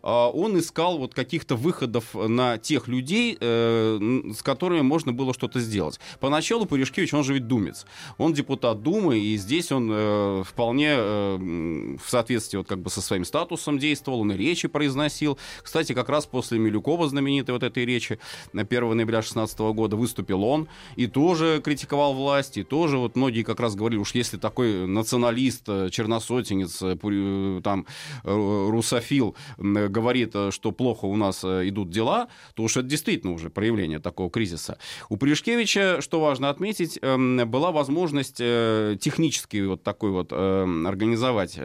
а, 0.02 0.28
он 0.28 0.58
искал 0.58 0.98
вот 0.98 1.14
каких-то 1.14 1.56
выходов 1.56 2.14
на 2.14 2.58
тех 2.58 2.88
людей, 2.88 3.36
э, 3.40 4.30
с 4.36 4.42
которыми 4.42 4.82
можно 4.82 5.12
было 5.12 5.34
что-то 5.34 5.60
сделать. 5.60 6.00
Поначалу 6.20 6.66
Пуришкевич, 6.66 7.14
он 7.14 7.24
же 7.24 7.34
ведь 7.34 7.46
думец, 7.46 7.86
он 8.18 8.32
депутат 8.32 8.82
Думы, 8.82 9.18
и 9.18 9.36
здесь 9.36 9.72
он 9.72 10.44
вполне 10.44 10.96
в 10.96 12.08
соответствии 12.08 12.58
вот 12.58 12.68
как 12.68 12.80
бы 12.80 12.90
со 12.90 13.00
своим 13.00 13.24
статусом 13.24 13.78
действовал, 13.78 14.20
он 14.20 14.32
и 14.32 14.36
речи 14.36 14.68
произносил. 14.68 15.38
Кстати, 15.62 15.92
как 15.92 16.08
раз 16.08 16.26
после 16.26 16.58
Милюкова 16.58 17.08
знаменитой 17.08 17.52
вот 17.52 17.62
этой 17.62 17.84
речи 17.84 18.09
на 18.52 18.62
1 18.62 18.96
ноября 18.96 19.22
16 19.22 19.58
года 19.58 19.96
выступил 19.96 20.44
он 20.44 20.68
и 20.96 21.06
тоже 21.06 21.60
критиковал 21.62 22.14
власть, 22.14 22.56
и 22.56 22.62
тоже 22.62 22.98
вот 22.98 23.16
многие 23.16 23.42
как 23.42 23.60
раз 23.60 23.74
говорили, 23.74 24.00
уж 24.00 24.14
если 24.14 24.36
такой 24.36 24.86
националист, 24.86 25.64
э, 25.68 25.88
черносотенец, 25.90 26.82
э, 26.82 26.96
э, 27.02 27.60
там 27.62 27.86
русофил 28.24 29.36
говорит, 29.58 30.34
что 30.50 30.72
плохо 30.72 31.06
у 31.06 31.16
нас 31.16 31.44
идут 31.44 31.90
дела, 31.90 32.28
то 32.54 32.62
уж 32.62 32.76
это 32.76 32.88
действительно 32.88 33.32
уже 33.32 33.50
проявление 33.50 33.98
такого 33.98 34.30
кризиса. 34.30 34.78
У 35.08 35.16
Пришкевича, 35.16 36.00
что 36.00 36.20
важно 36.20 36.50
отметить, 36.50 36.98
эм, 37.02 37.48
была 37.50 37.72
возможность 37.72 38.36
технически 38.36 39.64
вот 39.66 39.82
такой 39.82 40.10
вот 40.10 40.28
эм, 40.32 40.86
организовать 40.86 41.58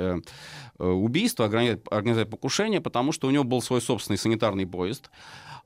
убийство, 0.78 1.48
органи- 1.48 1.82
организовать 1.90 2.30
покушение, 2.30 2.82
потому 2.82 3.12
что 3.12 3.28
у 3.28 3.32
него 3.32 3.44
был 3.44 3.62
свой 3.62 3.82
собственный 3.82 4.18
санитарный 4.18 4.68
поезд. 4.68 5.10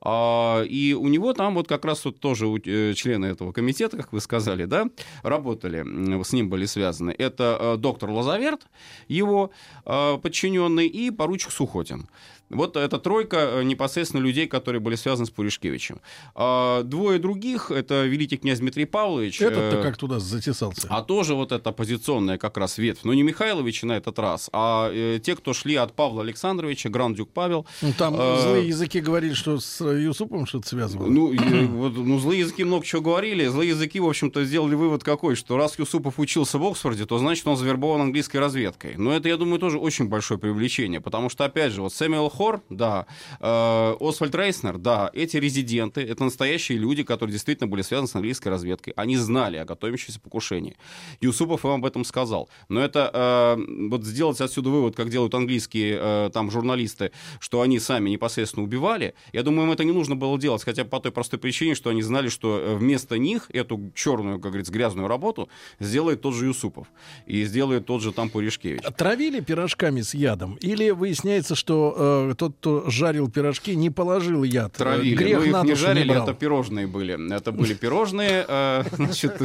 А, 0.02 0.62
И 0.62 0.94
у 0.94 1.08
него 1.08 1.32
там 1.34 1.54
вот 1.54 1.68
как 1.68 1.84
раз 1.84 2.04
вот 2.04 2.20
тоже 2.20 2.46
э, 2.46 2.94
члены 2.94 3.26
этого 3.26 3.52
комитета, 3.52 3.96
как 3.96 4.12
вы 4.12 4.20
сказали, 4.20 4.64
да, 4.64 4.86
работали, 5.22 6.22
с 6.22 6.32
ним 6.32 6.48
были 6.48 6.66
связаны. 6.66 7.14
Это 7.18 7.58
э, 7.60 7.76
доктор 7.76 8.10
Лазаверт, 8.10 8.66
его 9.08 9.50
э, 9.84 10.18
подчиненный, 10.22 10.86
и 10.86 11.10
поручик 11.10 11.52
Сухотин. 11.52 12.06
Вот 12.50 12.76
эта 12.76 12.98
тройка 12.98 13.36
э, 13.36 13.62
непосредственно 13.62 14.20
людей, 14.20 14.46
которые 14.46 14.80
были 14.80 14.96
связаны 14.96 15.26
с 15.26 15.30
Пуришкевичем. 15.30 16.00
А 16.34 16.82
Двое 16.82 17.18
других, 17.18 17.70
это 17.70 18.04
великий 18.06 18.36
князь 18.36 18.58
Дмитрий 18.58 18.84
Павлович. 18.84 19.40
Этот-то 19.40 19.78
э, 19.78 19.82
как 19.82 19.96
туда 19.96 20.18
затесался? 20.18 20.86
а 20.90 21.02
тоже 21.02 21.34
вот 21.34 21.52
эта 21.52 21.70
оппозиционная 21.70 22.36
как 22.38 22.56
раз 22.56 22.78
ветвь. 22.78 23.04
Но 23.04 23.14
не 23.14 23.22
Михайлович 23.22 23.82
на 23.82 23.92
этот 23.92 24.18
раз, 24.18 24.50
а 24.52 24.90
э, 24.92 25.20
те, 25.22 25.36
кто 25.36 25.54
шли 25.54 25.76
от 25.76 25.94
Павла 25.94 26.22
Александровича, 26.22 26.88
Грандюк 26.88 27.30
Павел. 27.30 27.66
Ну, 27.80 27.92
там 27.96 28.16
э, 28.18 28.40
злые 28.42 28.68
языки 28.68 29.00
говорили, 29.00 29.34
что 29.34 29.60
с 29.60 29.84
Юсуповым 29.84 30.46
что-то 30.46 30.68
связывало. 30.68 31.08
Ну, 31.08 31.34
вот, 31.68 31.96
ну, 31.96 32.18
злые 32.18 32.40
языки 32.40 32.64
много 32.64 32.84
чего 32.84 33.02
говорили. 33.02 33.46
Злые 33.46 33.70
языки, 33.70 34.00
в 34.00 34.08
общем-то, 34.08 34.44
сделали 34.44 34.74
вывод 34.74 35.04
какой, 35.04 35.36
что 35.36 35.56
раз 35.56 35.78
Юсупов 35.78 36.18
учился 36.18 36.58
в 36.58 36.64
Оксфорде, 36.64 37.06
то 37.06 37.18
значит 37.18 37.46
он 37.46 37.56
завербован 37.56 38.00
английской 38.00 38.38
разведкой. 38.38 38.94
Но 38.96 39.12
это, 39.12 39.28
я 39.28 39.36
думаю, 39.36 39.60
тоже 39.60 39.78
очень 39.78 40.08
большое 40.08 40.40
привлечение, 40.40 41.00
потому 41.00 41.28
что, 41.28 41.44
опять 41.44 41.72
же, 41.72 41.82
вот 41.82 41.92
Сэмюэл 41.92 42.28
Хор, 42.40 42.62
да, 42.70 43.04
э, 43.38 43.96
Освальд 44.00 44.34
Рейснер, 44.34 44.78
да, 44.78 45.10
эти 45.12 45.36
резиденты, 45.36 46.00
это 46.00 46.24
настоящие 46.24 46.78
люди, 46.78 47.02
которые 47.02 47.34
действительно 47.34 47.66
были 47.66 47.82
связаны 47.82 48.08
с 48.08 48.14
английской 48.14 48.48
разведкой. 48.48 48.94
Они 48.96 49.18
знали 49.18 49.58
о 49.58 49.66
готовящемся 49.66 50.18
покушении. 50.20 50.74
Юсупов 51.20 51.66
им 51.66 51.72
об 51.72 51.84
этом 51.84 52.02
сказал. 52.02 52.48
Но 52.70 52.80
это 52.80 53.10
э, 53.12 53.88
вот 53.90 54.04
сделать 54.04 54.40
отсюда 54.40 54.70
вывод, 54.70 54.96
как 54.96 55.10
делают 55.10 55.34
английские 55.34 55.98
э, 56.00 56.30
там 56.32 56.50
журналисты, 56.50 57.12
что 57.40 57.60
они 57.60 57.78
сами 57.78 58.08
непосредственно 58.08 58.64
убивали, 58.64 59.12
я 59.34 59.42
думаю, 59.42 59.66
им 59.66 59.72
это 59.72 59.84
не 59.84 59.92
нужно 59.92 60.16
было 60.16 60.38
делать, 60.38 60.64
хотя 60.64 60.86
по 60.86 60.98
той 60.98 61.12
простой 61.12 61.38
причине, 61.38 61.74
что 61.74 61.90
они 61.90 62.00
знали, 62.00 62.30
что 62.30 62.58
э, 62.58 62.74
вместо 62.74 63.18
них 63.18 63.50
эту 63.52 63.92
черную, 63.94 64.36
как 64.36 64.52
говорится, 64.52 64.72
грязную 64.72 65.08
работу 65.08 65.50
сделает 65.78 66.22
тот 66.22 66.32
же 66.32 66.46
Юсупов 66.46 66.86
и 67.26 67.44
сделает 67.44 67.84
тот 67.84 68.00
же 68.00 68.12
там 68.12 68.30
Пуришкевич. 68.30 68.80
Травили 68.96 69.40
пирожками 69.40 70.00
с 70.00 70.14
ядом? 70.14 70.54
Или 70.62 70.88
выясняется, 70.88 71.54
что 71.54 72.29
э, 72.30 72.34
тот, 72.34 72.56
кто 72.56 72.90
жарил 72.90 73.30
пирожки, 73.30 73.74
не 73.76 73.90
положил 73.90 74.42
яд? 74.44 74.72
Травили. 74.74 75.14
Грех 75.14 75.38
Но 75.40 75.44
их 75.44 75.52
на 75.52 75.62
не 75.64 75.74
жарили, 75.74 76.08
брал. 76.08 76.24
это 76.24 76.34
пирожные 76.34 76.86
были. 76.86 77.34
Это 77.34 77.52
были 77.52 77.74
пирожные, 77.74 78.44
э, 78.46 78.84
значит, 78.92 79.40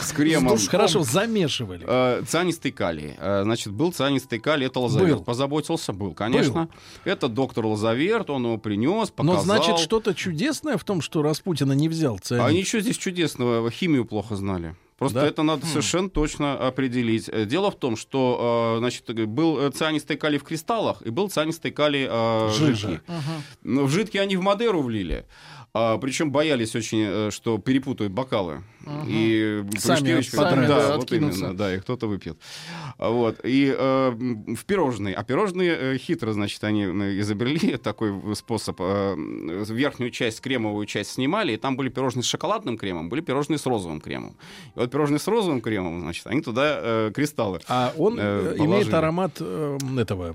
с 0.00 0.12
кремом. 0.12 0.58
Хорошо, 0.58 1.02
замешивали. 1.02 1.84
Э, 1.86 2.22
Цианистый 2.26 2.72
калий. 2.72 3.14
Э, 3.18 3.42
Значит, 3.44 3.72
был 3.72 3.92
цианистый 3.92 4.38
калий, 4.38 4.66
это 4.66 4.80
Лазаверт. 4.80 5.18
Был. 5.18 5.24
Позаботился? 5.24 5.92
Был, 5.92 6.14
конечно. 6.14 6.68
Это 7.04 7.28
доктор 7.28 7.66
Лазаверт, 7.66 8.30
он 8.30 8.44
его 8.44 8.58
принес, 8.58 9.10
показал. 9.10 9.36
Но 9.36 9.42
значит, 9.42 9.78
что-то 9.78 10.14
чудесное 10.14 10.76
в 10.76 10.84
том, 10.84 11.00
что 11.00 11.22
Распутина 11.22 11.72
не 11.72 11.88
взял 11.88 12.18
цианид? 12.18 12.46
А 12.46 12.52
ничего 12.52 12.80
здесь 12.80 12.96
чудесного, 12.96 13.70
химию 13.70 14.04
плохо 14.04 14.36
знали. 14.36 14.76
Просто 15.02 15.20
Да? 15.20 15.26
это 15.26 15.42
надо 15.42 15.66
совершенно 15.66 16.08
точно 16.10 16.54
определить. 16.54 17.28
Э, 17.28 17.44
Дело 17.44 17.70
в 17.70 17.76
том, 17.76 17.96
что 17.96 18.74
э, 18.76 18.78
значит, 18.78 19.28
был 19.28 19.58
э, 19.58 19.70
цианистый 19.70 20.16
калий 20.16 20.38
в 20.38 20.44
кристаллах 20.44 21.02
и 21.02 21.10
был 21.10 21.28
цианистый 21.28 21.70
калий 21.70 22.06
э, 22.08 22.50
жидкий. 22.56 23.00
Но 23.62 23.84
в 23.84 23.90
жидкий 23.90 24.20
они 24.20 24.36
в 24.36 24.42
Мадеру 24.42 24.82
влили. 24.82 25.26
А, 25.74 25.96
причем 25.96 26.30
боялись 26.30 26.74
очень, 26.76 27.02
э, 27.02 27.30
что 27.30 27.56
перепутают 27.56 28.12
бокалы. 28.12 28.62
И 29.06 29.64
Сами 29.78 30.20
потратят. 30.36 30.68
да, 30.68 30.96
вот 30.98 31.12
именно, 31.12 31.56
да, 31.56 31.74
и 31.74 31.80
кто-то 31.80 32.06
выпьет. 32.08 32.38
Вот. 32.98 33.40
И 33.42 33.74
э, 33.74 34.10
в 34.10 34.64
пирожные. 34.66 35.14
А 35.14 35.24
пирожные 35.24 35.94
э, 35.94 35.98
хитро, 35.98 36.32
значит, 36.32 36.62
они 36.64 36.82
э, 36.82 37.20
изобрели 37.20 37.76
такой 37.82 38.12
способ. 38.36 38.76
э, 38.80 39.14
верхнюю 39.68 40.10
часть, 40.10 40.42
кремовую 40.42 40.84
часть 40.84 41.12
снимали, 41.12 41.54
и 41.54 41.56
там 41.56 41.76
были 41.76 41.88
пирожные 41.88 42.22
с 42.22 42.26
шоколадным 42.26 42.76
кремом, 42.76 43.08
были 43.08 43.22
пирожные 43.22 43.56
с 43.56 43.64
розовым 43.64 44.00
кремом. 44.02 44.36
И 44.74 44.78
вот 44.78 44.90
пирожные 44.90 45.20
с 45.20 45.26
розовым 45.26 45.62
кремом, 45.62 46.00
значит, 46.00 46.26
они 46.26 46.42
туда 46.42 46.80
э, 46.82 47.12
кристаллы. 47.14 47.60
А 47.68 47.94
он 47.96 48.18
э, 48.18 48.22
э, 48.22 48.42
положили. 48.58 48.66
имеет 48.66 48.92
аромат 48.92 49.36
э, 49.40 49.78
этого 49.96 50.34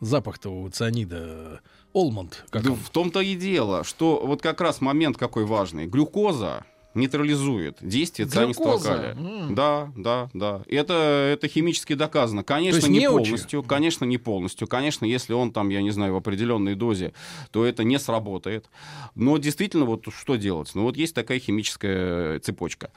запах-то 0.00 0.50
у 0.50 0.68
цианида. 0.68 1.60
Олмонд. 1.92 2.44
Как 2.50 2.62
Да 2.62 2.72
он? 2.72 2.76
в 2.76 2.90
том-то 2.90 3.20
и 3.20 3.34
дело, 3.34 3.82
что 3.84 4.22
вот 4.24 4.42
как 4.42 4.60
раз 4.60 4.80
момент 4.80 5.16
какой 5.16 5.44
важный. 5.44 5.86
Глюкоза 5.86 6.64
нейтрализует 6.98 7.78
действие 7.80 8.28
цианистого 8.28 8.78
калия. 8.78 9.14
М. 9.14 9.54
Да, 9.54 9.92
да, 9.96 10.28
да. 10.34 10.62
Это, 10.66 11.30
это 11.32 11.48
химически 11.48 11.94
доказано. 11.94 12.44
Конечно, 12.44 12.86
не 12.86 13.00
неучи? 13.00 13.30
полностью. 13.30 13.62
Конечно, 13.62 14.04
не 14.04 14.18
полностью. 14.18 14.68
Конечно, 14.68 15.04
если 15.04 15.32
он 15.32 15.52
там, 15.52 15.68
я 15.70 15.82
не 15.82 15.90
знаю, 15.90 16.14
в 16.14 16.16
определенной 16.16 16.74
дозе, 16.74 17.12
то 17.50 17.64
это 17.64 17.84
не 17.84 17.98
сработает. 17.98 18.66
Но 19.14 19.38
действительно, 19.38 19.84
вот 19.84 20.06
что 20.12 20.36
делать? 20.36 20.70
Ну 20.74 20.82
вот 20.82 20.96
есть 20.96 21.14
такая 21.14 21.38
химическая 21.38 22.40
цепочка. 22.40 22.90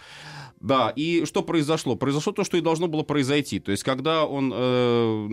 Да, 0.62 0.94
и 0.96 1.26
что 1.26 1.42
произошло? 1.42 1.96
Произошло 1.96 2.34
то, 2.34 2.44
что 2.44 2.56
и 2.56 2.62
должно 2.62 2.88
было 2.88 3.02
произойти. 3.02 3.60
То 3.60 3.72
есть, 3.72 3.84
когда 3.84 4.26
он 4.26 4.54
э, 4.56 5.28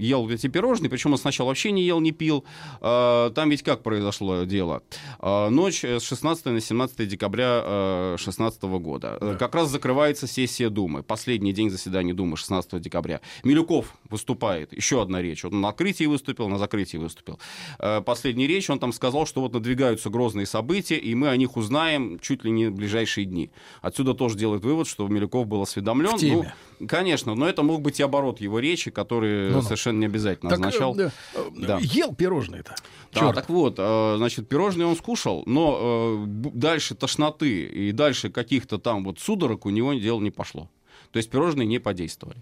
ел 0.00 0.28
эти 0.30 0.46
пирожные, 0.46 0.88
причем 0.88 1.12
он 1.12 1.18
сначала 1.18 1.48
вообще 1.48 1.72
не 1.72 1.82
ел, 1.82 1.98
не 1.98 2.12
пил, 2.12 2.44
э, 2.80 3.30
там 3.34 3.50
ведь 3.50 3.64
как 3.64 3.82
произошло 3.82 4.44
дело? 4.44 4.82
Э, 5.20 5.48
ночь 5.48 5.82
с 5.82 6.02
16 6.02 6.44
на 6.46 6.60
17 6.60 7.08
декабря 7.08 7.60
э, 7.64 8.07
2016 8.16 8.62
года. 8.80 9.18
Э, 9.20 9.36
Как 9.38 9.54
раз 9.54 9.68
закрывается 9.70 10.26
сессия 10.26 10.70
Думы. 10.70 11.02
Последний 11.02 11.52
день 11.52 11.70
заседания 11.70 12.14
Думы 12.14 12.36
16 12.36 12.80
декабря. 12.80 13.20
Милюков 13.44 13.94
выступает. 14.10 14.72
Еще 14.72 15.00
одна 15.02 15.20
речь. 15.22 15.44
Он 15.44 15.60
на 15.60 15.68
открытии 15.68 16.04
выступил, 16.04 16.48
на 16.48 16.58
закрытии 16.58 16.96
выступил. 16.96 17.38
Э, 17.78 18.00
Последняя 18.00 18.46
речь, 18.46 18.70
он 18.70 18.78
там 18.78 18.92
сказал, 18.92 19.26
что 19.26 19.40
вот 19.40 19.52
надвигаются 19.52 20.10
грозные 20.10 20.46
события, 20.46 20.96
и 20.96 21.14
мы 21.14 21.28
о 21.28 21.36
них 21.36 21.56
узнаем 21.56 22.18
чуть 22.20 22.44
ли 22.44 22.50
не 22.50 22.66
в 22.66 22.74
ближайшие 22.74 23.24
дни. 23.24 23.50
Отсюда 23.82 24.14
тоже 24.14 24.36
делает 24.36 24.64
вывод, 24.64 24.86
что 24.86 25.06
Милюков 25.08 25.46
был 25.46 25.62
осведомлен. 25.62 26.16
В 26.16 26.20
теме. 26.20 26.36
Ну, 26.36 26.44
конечно, 26.86 27.34
но 27.34 27.48
это 27.48 27.62
мог 27.62 27.80
быть 27.82 27.98
и 28.00 28.02
оборот 28.02 28.40
его 28.40 28.58
речи, 28.58 28.90
который 28.90 29.50
Ну-ну. 29.50 29.62
совершенно 29.62 29.98
не 30.00 30.06
обязательно 30.06 30.50
Так, 30.50 30.58
означал. 30.58 30.98
э, 30.98 31.10
э, 31.34 31.44
Да. 31.56 31.78
Ел 31.80 32.14
пирожные-то. 32.14 32.74
Да, 33.12 33.20
Чёрт. 33.20 33.34
так 33.34 33.48
вот, 33.48 33.74
э, 33.78 34.14
значит, 34.18 34.48
пирожные 34.48 34.86
он 34.86 34.96
скушал, 34.96 35.42
но 35.46 35.78
э, 35.80 36.24
дальше 36.54 36.94
тошноты 36.94 37.64
и 37.66 37.92
дальше 37.92 38.30
каких-то 38.30 38.78
там 38.78 39.04
вот 39.04 39.18
судорог 39.18 39.66
у 39.66 39.70
него 39.70 39.94
дело 39.94 40.20
не 40.20 40.30
пошло. 40.30 40.68
То 41.10 41.16
есть 41.16 41.30
пирожные 41.30 41.66
не 41.66 41.78
подействовали. 41.78 42.38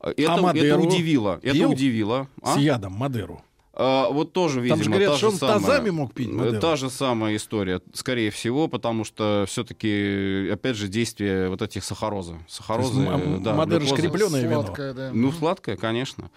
Э, 0.00 0.10
Это, 0.10 0.32
это 0.32 0.42
Мадеру 0.42 0.82
удивило. 0.82 1.40
Это 1.42 1.68
удивило. 1.68 2.28
А? 2.42 2.54
С 2.54 2.58
ядом 2.58 2.92
Мадеру. 2.92 3.42
А, 3.78 4.08
вот 4.10 4.32
тоже, 4.32 4.60
видимо, 4.62 4.76
Там 4.78 4.84
же 4.84 4.90
говорят, 4.90 5.10
та 5.12 5.16
что 5.18 5.26
же 5.26 5.32
он 5.34 5.38
самая- 5.38 5.58
тазами 5.60 5.90
мог 5.90 6.14
пить 6.14 6.32
Мадеру. 6.32 6.60
Та 6.60 6.76
же 6.76 6.88
самая 6.88 7.36
история, 7.36 7.80
скорее 7.92 8.30
всего, 8.30 8.68
потому 8.68 9.04
что 9.04 9.44
все-таки, 9.46 10.48
опять 10.50 10.76
же, 10.76 10.88
действие 10.88 11.50
вот 11.50 11.60
этих 11.60 11.84
сахарозы. 11.84 12.36
Сахарозы, 12.48 13.00
есть 13.02 13.10
м- 13.10 13.42
да, 13.42 13.54
Мадера 13.54 13.80
глюкоза. 13.80 14.02
шкреплёное 14.02 14.42
вино. 14.42 14.62
Сладкое, 14.62 14.94
да. 14.94 15.10
Ну, 15.12 15.30
сладкое, 15.32 15.76
конечно. 15.76 16.30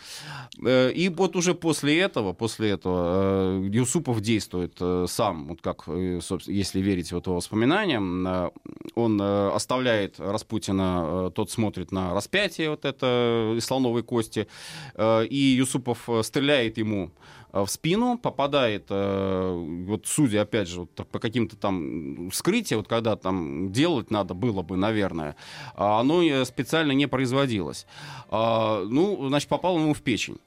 Э, 0.66 0.92
И 0.92 1.08
вот 1.08 1.36
уже 1.38 1.54
после 1.54 2.00
этого, 2.00 2.34
после 2.34 2.72
этого 2.72 3.62
э, 3.64 3.70
Юсупов 3.72 4.20
действует 4.20 4.76
э, 4.82 5.06
сам, 5.08 5.48
вот 5.48 5.62
как, 5.62 5.84
э, 5.88 6.20
собственно, 6.22 6.56
если 6.58 6.82
верить 6.82 7.12
вот 7.14 7.26
его 7.28 7.38
воспоминаниям, 7.38 8.28
э, 8.28 8.50
он 8.96 9.18
э, 9.22 9.50
оставляет 9.56 10.20
Распутина, 10.20 11.28
э, 11.28 11.32
тот 11.34 11.50
смотрит 11.52 11.92
на 11.94 12.14
распятие 12.14 12.70
вот 12.72 12.84
это 12.84 13.56
слоновой 13.62 14.04
кости, 14.04 14.48
э, 14.96 15.26
и 15.26 15.38
Юсупов 15.38 16.10
э, 16.10 16.22
стреляет 16.24 16.78
ему 16.78 17.06
э, 17.06 17.29
в 17.52 17.68
спину, 17.68 18.18
попадает, 18.18 18.86
э, 18.90 19.84
вот 19.88 20.06
судя, 20.06 20.42
опять 20.42 20.68
же, 20.68 20.82
вот 20.82 20.92
по 20.92 21.20
каким-то 21.20 21.56
там 21.56 22.30
вскрытиям, 22.30 22.80
вот 22.80 22.88
когда 22.88 23.16
там 23.16 23.72
делать 23.72 24.12
надо 24.12 24.34
было 24.34 24.62
бы, 24.62 24.78
наверное, 24.78 25.36
а 25.76 26.00
оно 26.00 26.22
э, 26.22 26.46
специально 26.46 26.92
не 26.92 27.08
производилось. 27.08 27.86
А, 28.30 28.84
ну, 28.86 29.28
значит, 29.28 29.50
попал 29.50 29.78
ему 29.78 29.94
в 29.94 30.02
печень. 30.02 30.40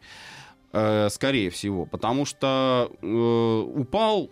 Э, 0.75 1.09
Скорее 1.11 1.51
всего, 1.51 1.85
потому 1.85 2.25
что 2.25 2.91
э, 3.03 3.07
упал 3.79 4.31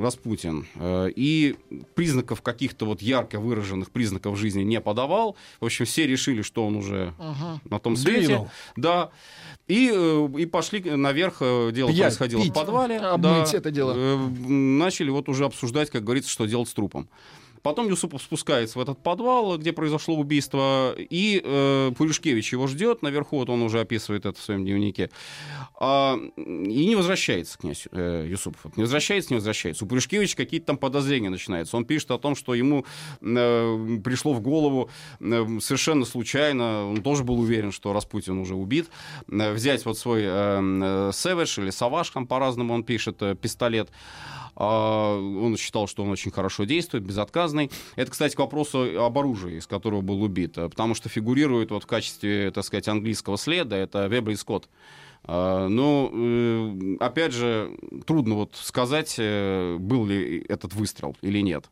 Распутин 0.00 0.66
э, 0.76 1.08
и 1.16 1.56
признаков 1.94 2.42
каких-то 2.42 2.86
вот 2.86 3.02
ярко 3.02 3.40
выраженных 3.40 3.90
признаков 3.90 4.38
жизни 4.38 4.62
не 4.62 4.80
подавал. 4.80 5.34
В 5.60 5.64
общем, 5.64 5.86
все 5.86 6.06
решили, 6.06 6.42
что 6.42 6.64
он 6.64 6.76
уже 6.76 7.12
Ага. 7.18 7.60
на 7.64 7.80
том 7.80 7.96
свете. 7.96 8.26
Двинул. 8.26 8.48
Да. 8.76 9.10
И, 9.66 9.90
э, 9.92 10.28
и 10.38 10.46
пошли 10.46 10.80
наверх. 10.80 11.38
э, 11.40 11.72
Дело 11.72 11.88
Пьять, 11.90 12.02
происходило 12.16 12.42
пить. 12.42 12.52
в 12.52 12.54
подвале. 12.54 12.98
Обмыть 12.98 13.50
да. 13.50 13.58
это 13.58 13.70
дело. 13.72 13.94
Э, 13.96 14.16
Начали 14.16 15.10
вот 15.10 15.28
уже 15.28 15.44
обсуждать, 15.44 15.90
как 15.90 16.04
говорится, 16.04 16.30
что 16.30 16.46
делать 16.46 16.68
с 16.68 16.72
трупом. 16.74 17.08
Потом 17.62 17.88
Юсупов 17.88 18.22
спускается 18.22 18.78
в 18.78 18.82
этот 18.82 19.02
подвал, 19.02 19.58
где 19.58 19.72
произошло 19.72 20.16
убийство, 20.16 20.94
и 20.96 21.40
э, 21.44 21.92
Пуришкевич 21.96 22.52
его 22.52 22.66
ждет 22.66 23.02
наверху, 23.02 23.36
вот 23.36 23.50
он 23.50 23.62
уже 23.62 23.80
описывает 23.80 24.26
это 24.26 24.38
в 24.38 24.42
своем 24.42 24.64
дневнике, 24.64 25.10
А, 25.78 26.18
и 26.36 26.86
не 26.86 26.96
возвращается 26.96 27.58
князь 27.58 27.86
э, 27.92 28.26
Юсупов. 28.28 28.76
Не 28.76 28.82
возвращается, 28.82 29.30
не 29.30 29.36
возвращается. 29.36 29.84
У 29.84 29.88
Пуришкевича 29.88 30.36
какие-то 30.36 30.68
там 30.68 30.78
подозрения 30.78 31.30
начинаются. 31.30 31.76
Он 31.76 31.84
пишет 31.84 32.10
о 32.10 32.18
том, 32.18 32.34
что 32.34 32.54
ему 32.54 32.86
э, 33.20 33.98
пришло 34.02 34.32
в 34.32 34.40
голову 34.40 34.90
э, 35.20 35.58
совершенно 35.60 36.04
случайно, 36.04 36.86
он 36.88 37.02
тоже 37.02 37.24
был 37.24 37.40
уверен, 37.40 37.72
что 37.72 37.92
Распутин 37.92 38.38
уже 38.38 38.54
убит, 38.54 38.88
э, 39.30 39.52
взять 39.52 39.84
вот 39.84 39.98
свой 39.98 40.22
э, 40.22 40.26
э, 40.26 41.10
Savage 41.10 41.62
или 41.62 41.70
Саваш, 41.70 42.10
там 42.10 42.26
по-разному 42.26 42.74
он 42.74 42.84
пишет, 42.84 43.22
э, 43.22 43.34
пистолет, 43.34 43.90
а, 44.56 45.16
Он 45.16 45.56
считал, 45.56 45.86
что 45.86 46.02
он 46.02 46.10
очень 46.10 46.30
хорошо 46.30 46.64
действует, 46.64 47.04
безотказный. 47.50 47.70
Это, 47.96 48.10
кстати, 48.10 48.34
к 48.34 48.38
вопросу 48.38 49.04
об 49.04 49.18
оружии, 49.18 49.58
из 49.58 49.66
которого 49.66 50.00
был 50.00 50.22
убит. 50.22 50.56
э, 50.58 50.68
Потому 50.68 50.94
что 50.94 51.08
фигурирует 51.08 51.70
вот 51.70 51.84
в 51.84 51.86
качестве, 51.86 52.50
так 52.50 52.64
сказать, 52.64 52.88
английского 52.88 53.36
следа, 53.36 53.76
это 53.76 54.06
Вебер 54.06 54.36
Скотт. 54.36 54.68
А, 55.24 55.68
Ну, 55.68 56.10
э, 56.12 56.96
опять 57.00 57.32
же, 57.32 57.76
трудно 58.06 58.36
вот 58.36 58.56
сказать, 58.56 59.16
э, 59.18 59.76
был 59.78 60.06
ли 60.06 60.44
этот 60.48 60.74
выстрел 60.74 61.16
или 61.22 61.40
нет. 61.40 61.66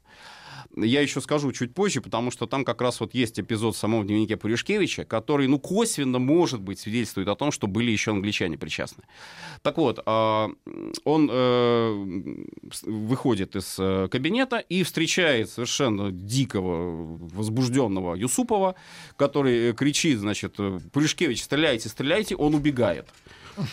Я 0.77 1.01
еще 1.01 1.21
скажу 1.21 1.51
чуть 1.53 1.75
позже, 1.75 2.01
потому 2.01 2.31
что 2.31 2.47
там 2.47 2.65
как 2.65 2.81
раз 2.83 3.01
вот 3.01 3.15
есть 3.15 3.41
эпизод 3.41 3.75
в 3.75 3.79
самом 3.79 4.07
дневнике 4.07 4.37
Пуришкевича, 4.37 5.05
который, 5.05 5.49
ну, 5.49 5.59
косвенно, 5.59 6.19
может 6.19 6.61
быть, 6.61 6.79
свидетельствует 6.79 7.29
о 7.29 7.35
том, 7.35 7.51
что 7.53 7.67
были 7.67 7.91
еще 7.91 8.11
англичане 8.11 8.59
причастны. 8.59 9.05
Так 9.63 9.79
вот, 9.79 10.01
а, 10.05 10.51
он 11.05 11.29
э, 11.33 12.45
выходит 12.83 13.57
из 13.57 13.77
э, 13.79 14.09
кабинета 14.11 14.59
и 14.59 14.83
встречает 14.83 15.51
совершенно 15.51 16.13
дикого, 16.13 17.19
возбужденного 17.33 18.15
Юсупова, 18.15 18.75
который 19.17 19.71
э, 19.71 19.73
кричит, 19.73 20.19
значит, 20.19 20.57
Пуришкевич, 20.93 21.43
стреляйте, 21.43 21.89
стреляйте, 21.89 22.37
он 22.37 22.55
убегает. 22.55 23.09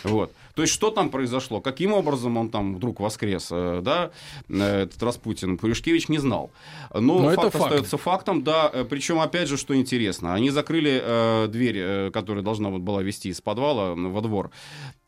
Вот. 0.04 0.32
То 0.54 0.62
есть 0.62 0.74
что 0.74 0.90
там 0.90 1.10
произошло? 1.10 1.60
Каким 1.60 1.92
образом 1.92 2.36
он 2.36 2.48
там 2.48 2.76
вдруг 2.76 3.00
воскрес? 3.00 3.48
э, 3.50 3.80
Да, 3.82 4.10
э, 4.48 4.82
этот 4.82 5.02
Распутин 5.02 5.58
Пуришкевич 5.58 6.08
не 6.08 6.18
знал. 6.18 6.50
Но, 6.92 7.18
Но 7.20 7.30
это 7.30 7.42
факт 7.42 7.52
факт. 7.52 7.64
остается 7.66 7.96
фактом, 7.98 8.42
да. 8.42 8.70
э, 8.72 8.84
Причем, 8.84 9.20
опять 9.20 9.48
же, 9.48 9.56
что 9.56 9.76
интересно, 9.76 10.34
они 10.34 10.50
закрыли 10.50 11.00
э, 11.02 11.48
дверь, 11.48 11.76
э, 11.78 12.10
которая 12.10 12.42
должна 12.42 12.70
вот 12.70 12.80
была 12.80 13.02
вести 13.02 13.28
из 13.28 13.40
подвала 13.40 13.94
во 13.94 14.20
двор. 14.20 14.50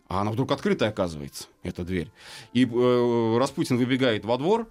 А 0.08 0.22
она 0.22 0.30
вдруг 0.30 0.50
открытая 0.52 0.88
оказывается, 0.90 1.48
эта 1.62 1.84
дверь. 1.84 2.10
И 2.54 2.64
э, 2.64 3.36
Распутин 3.38 3.76
выбегает 3.76 4.24
во 4.24 4.38
двор, 4.38 4.66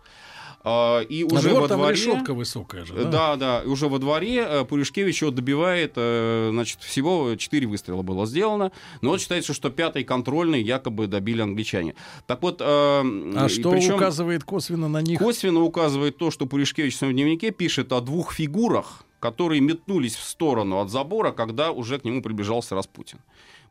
и 1.07 1.23
На 1.23 1.35
уже 1.39 1.49
двор 1.49 1.61
во 1.61 1.67
там 1.67 1.79
дворе... 1.79 1.95
решетка 1.95 2.33
высокая 2.33 2.85
же. 2.85 2.93
Да, 2.93 3.03
Да? 3.03 3.35
да, 3.35 3.61
уже 3.65 3.87
во 3.87 3.99
дворе 3.99 4.45
э, 4.47 4.65
Пуришкевич 4.65 5.21
его 5.21 5.31
добивает, 5.31 5.93
э, 5.95 6.49
значит, 6.51 6.81
всего 6.81 7.35
4 7.35 7.67
выстрела 7.67 8.01
было 8.01 8.25
сделано, 8.25 8.71
но 9.01 9.09
вот 9.11 9.21
считается, 9.21 9.53
что 9.53 9.69
пятый 9.69 10.03
контрольный 10.03 10.61
якобы 10.61 11.07
добили 11.07 11.41
англичане. 11.41 11.95
Так 12.25 12.41
вот... 12.41 12.61
э, 12.61 12.63
А 12.65 13.47
что 13.49 13.71
причем 13.71 13.95
указывает 13.95 14.43
косвенно 14.43 14.87
на 14.87 15.01
них? 15.01 15.19
Косвенно 15.19 15.61
указывает 15.61 16.17
то, 16.17 16.31
что 16.31 16.45
Пуришкевич 16.45 16.95
в 16.95 16.97
своем 16.97 17.13
дневнике 17.13 17.51
пишет 17.51 17.91
о 17.91 18.01
двух 18.01 18.33
фигурах, 18.33 19.03
которые 19.19 19.61
метнулись 19.61 20.15
в 20.15 20.23
сторону 20.23 20.79
от 20.79 20.89
забора, 20.91 21.31
когда 21.31 21.71
уже 21.71 21.99
к 21.99 22.03
нему 22.05 22.21
приближался 22.21 22.75
Распутин. 22.75 23.19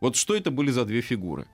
Вот 0.00 0.16
что 0.16 0.34
это 0.34 0.50
были 0.50 0.70
за 0.70 0.84
две 0.84 1.00
фигуры? 1.00 1.46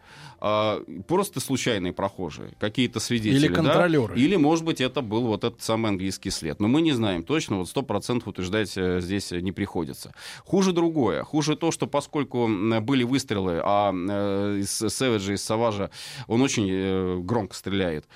А, 0.45 0.83
просто 1.07 1.39
случайные 1.39 1.93
прохожие, 1.93 2.55
какие-то 2.59 2.99
свидетели. 2.99 3.39
Или 3.39 3.49
да? 3.49 3.55
контролеры. 3.55 4.19
Или, 4.19 4.35
может 4.35 4.65
быть, 4.65 4.81
это 4.81 5.01
был 5.01 5.23
вот 5.29 5.45
этот 5.45 5.63
самый 5.63 5.89
английский 5.89 6.31
след. 6.31 6.59
Но 6.59 6.67
мы 6.67 6.83
не 6.83 6.93
знаем 6.93 7.23
точно, 7.23 7.59
вот 7.59 7.69
сто 7.69 7.83
процентов 7.83 8.29
утверждать 8.29 8.73
э, 8.77 9.01
здесь 9.01 9.31
не 9.31 9.53
приходится. 9.53 10.13
Хуже 10.45 10.73
другое. 10.73 11.23
Хуже 11.23 11.55
то, 11.55 11.71
что 11.71 11.87
поскольку 11.87 12.49
были 12.81 13.05
выстрелы, 13.05 13.61
а 13.63 13.93
э, 13.93 14.59
из 14.61 14.71
Сэвиджа, 14.71 15.35
из 15.35 15.45
Саважа 15.45 15.91
он 16.27 16.43
очень 16.43 16.69
э, 16.69 17.19
громко 17.19 17.55
стреляет. 17.55 18.07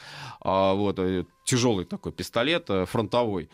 А, 0.41 0.75
вот, 0.75 0.99
э, 0.99 1.27
тяжелый 1.47 1.87
такой 1.87 2.13
пистолет, 2.13 2.69
э, 2.69 2.85
фронтовой. 2.85 3.49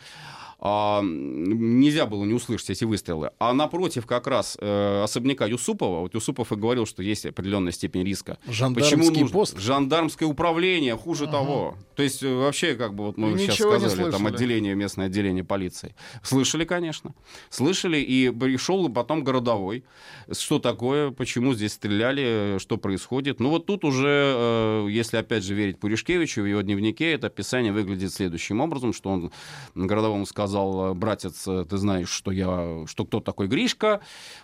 А, 0.65 1.01
нельзя 1.03 2.05
было 2.05 2.23
не 2.23 2.33
услышать 2.33 2.69
эти 2.69 2.85
выстрелы. 2.85 3.31
А 3.37 3.51
напротив 3.51 4.05
как 4.05 4.27
раз 4.27 4.57
э, 4.61 5.01
особняка 5.03 5.45
Юсупова, 5.45 5.99
вот 5.99 6.13
Юсупов 6.13 6.53
и 6.53 6.55
говорил, 6.55 6.85
что 6.85 7.03
есть 7.03 7.25
определенная 7.25 7.73
степень 7.73 8.05
риска. 8.05 8.37
Жандармский 8.47 8.97
Почему 8.97 9.11
нужно? 9.11 9.33
пост? 9.33 9.59
Жандармское 9.59 10.25
управление, 10.25 10.95
хуже 10.95 11.27
того. 11.27 11.75
То 11.97 12.03
есть 12.03 12.23
э, 12.23 12.33
вообще, 12.33 12.75
как 12.75 12.95
бы 12.95 13.07
вот 13.07 13.17
мы 13.17 13.37
сейчас 13.37 13.55
ничего 13.59 13.75
не 13.75 13.89
сказали, 13.89 14.11
там 14.11 14.25
отделение, 14.25 14.73
местное 14.73 15.07
отделение 15.07 15.43
полиции. 15.43 15.95
Слышали, 16.23 16.63
конечно. 16.63 17.13
Слышали, 17.49 17.97
и 17.97 18.29
пришел 18.29 18.87
потом 18.87 19.25
городовой. 19.25 19.83
Что 20.31 20.59
такое, 20.59 21.11
почему 21.11 21.55
здесь 21.55 21.73
стреляли, 21.73 22.57
что 22.59 22.77
происходит. 22.77 23.41
Ну 23.41 23.49
вот 23.49 23.65
тут 23.65 23.83
уже, 23.83 24.07
э, 24.07 24.87
если 24.89 25.17
опять 25.17 25.43
же 25.43 25.55
верить 25.55 25.77
Пуришкевичу, 25.77 26.41
в 26.41 26.45
его 26.45 26.61
дневнике 26.61 27.11
это 27.11 27.27
описание 27.27 27.73
выглядит 27.73 27.82
следующим 28.13 28.61
образом, 28.61 28.93
что 28.93 29.09
он 29.09 29.31
городовому 29.75 30.25
сказал, 30.25 30.93
братец, 30.95 31.47
э, 31.47 31.65
ты 31.69 31.77
знаешь, 31.77 32.09
что 32.09 32.31
я, 32.31 32.83
что 32.87 33.05
кто 33.05 33.19
такой 33.19 33.47
Гришка? 33.47 34.01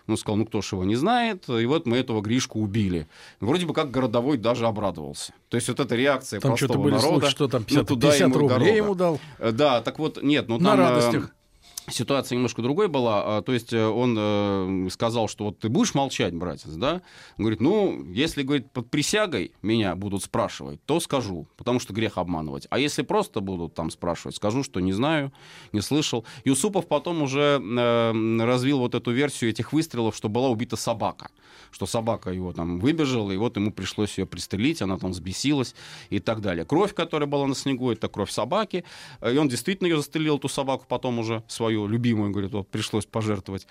Он 0.07 0.17
сказал, 0.17 0.37
ну 0.37 0.45
кто 0.45 0.61
ж 0.61 0.73
его 0.73 0.83
не 0.83 0.95
знает. 0.95 1.47
И 1.49 1.65
вот 1.65 1.85
мы 1.85 1.97
этого 1.97 2.21
Гришку 2.21 2.59
убили. 2.59 3.07
Вроде 3.39 3.65
бы 3.65 3.73
как 3.73 3.91
городовой 3.91 4.37
даже 4.37 4.65
обрадовался. 4.67 5.33
То 5.49 5.55
есть 5.55 5.67
вот 5.67 5.79
эта 5.79 5.95
реакция 5.95 6.39
Там 6.39 6.51
простого 6.51 6.67
что-то 6.73 6.79
были 6.83 6.93
народа. 6.95 7.19
слухи, 7.19 7.31
что 7.31 7.47
там 7.47 7.61
ну, 7.61 7.65
50, 7.67 7.87
туда 7.87 8.07
50 8.07 8.21
ему 8.21 8.33
рублей 8.37 8.57
дорога. 8.59 8.75
ему 8.75 8.95
дал. 8.95 9.19
Э, 9.39 9.51
Да, 9.51 9.81
так 9.81 9.99
вот, 9.99 10.21
нет, 10.23 10.47
ну 10.47 10.57
На 10.59 10.71
там... 10.71 10.79
э, 10.79 10.83
радостях. 10.83 11.35
Ситуация 11.91 12.35
немножко 12.35 12.61
другой 12.61 12.87
была. 12.87 13.37
А, 13.37 13.41
То 13.41 13.53
есть 13.53 13.73
э, 13.73 13.85
он 13.85 14.15
э, 14.17 14.89
сказал, 14.91 15.27
что 15.27 15.45
вот 15.45 15.59
ты 15.59 15.69
будешь 15.69 15.93
молчать, 15.93 16.33
братец, 16.33 16.71
да? 16.71 17.01
Он 17.37 17.45
говорит, 17.45 17.61
ну, 17.61 18.05
если, 18.11 18.43
говорит, 18.43 18.71
под 18.71 18.89
присягой 18.89 19.53
меня 19.61 19.95
будут 19.95 20.23
спрашивать, 20.23 20.83
то 20.85 20.99
скажу, 20.99 21.47
потому 21.57 21.79
что 21.79 21.93
грех 21.93 22.17
обманывать. 22.17 22.67
А 22.69 22.79
если 22.79 23.01
просто 23.01 23.41
будут 23.41 23.73
там 23.73 23.91
спрашивать, 23.91 24.35
скажу, 24.35 24.63
что 24.63 24.79
не 24.79 24.93
знаю, 24.93 25.31
не 25.71 25.81
слышал. 25.81 26.25
Юсупов 26.45 26.87
потом 26.87 27.21
уже 27.21 27.61
э, 27.61 28.43
развил 28.45 28.79
вот 28.79 28.95
эту 28.95 29.11
версию 29.11 29.51
этих 29.51 29.73
выстрелов, 29.73 30.15
что 30.15 30.29
была 30.29 30.49
убита 30.49 30.75
собака. 30.75 31.29
Что 31.71 31.85
собака 31.85 32.31
его 32.31 32.53
там 32.53 32.79
выбежала, 32.79 33.31
и 33.31 33.37
вот 33.37 33.57
ему 33.57 33.71
пришлось 33.71 34.17
ее 34.17 34.25
пристрелить, 34.25 34.81
она 34.81 34.97
там 34.97 35.11
взбесилась 35.11 35.75
и 36.09 36.19
так 36.19 36.41
далее. 36.41 36.65
Кровь, 36.65 36.93
которая 36.93 37.27
была 37.27 37.47
на 37.47 37.55
снегу, 37.55 37.91
это 37.91 38.07
кровь 38.07 38.31
собаки. 38.31 38.83
И 39.21 39.37
он 39.37 39.47
действительно 39.49 39.87
ее 39.87 39.97
застрелил, 39.97 40.37
эту 40.37 40.49
собаку, 40.49 40.85
потом 40.87 41.19
уже 41.19 41.43
свою 41.47 41.87
любимую, 41.87 42.31
говорит, 42.31 42.51
вот 42.51 42.67
пришлось 42.69 43.05
пожертвовать. 43.05 43.67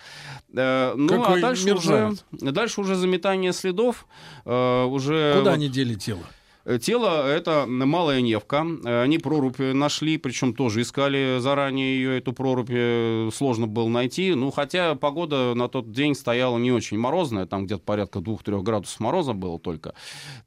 Э, 0.55 0.95
Ну, 0.97 1.09
Какой 1.09 1.39
а 1.39 1.43
дальше 1.43 1.75
уже, 1.75 2.13
дальше 2.33 2.81
уже 2.81 2.95
заметание 2.95 3.53
следов, 3.53 4.07
э, 4.45 4.85
уже... 4.85 5.35
Куда 5.39 5.51
вот- 5.51 5.57
они 5.57 5.69
дели 5.69 5.95
тело? 5.95 6.23
Э, 6.69 6.79
Тело 6.79 7.27
это 7.27 7.65
Малая 7.67 8.21
Невка. 8.21 8.67
Э, 8.85 9.03
Они 9.03 9.19
прорубь 9.19 9.59
нашли, 9.59 10.19
причем 10.19 10.53
тоже 10.53 10.83
искали 10.83 11.39
заранее 11.41 11.97
ее, 11.97 12.19
эту 12.19 12.35
прорубь 12.35 12.69
э, 12.71 13.31
сложно 13.33 13.67
было 13.67 13.89
найти. 13.89 14.35
Ну, 14.35 14.51
хотя 14.51 14.95
погода 14.95 15.55
на 15.55 15.69
тот 15.69 15.91
день 15.93 16.15
стояла 16.15 16.59
не 16.59 16.71
очень 16.71 16.99
морозная, 16.99 17.47
там 17.47 17.65
где-то 17.65 17.83
порядка 17.83 18.19
2-3 18.19 18.63
градусов 18.63 19.01
мороза 19.01 19.33
было 19.33 19.59
только. 19.59 19.95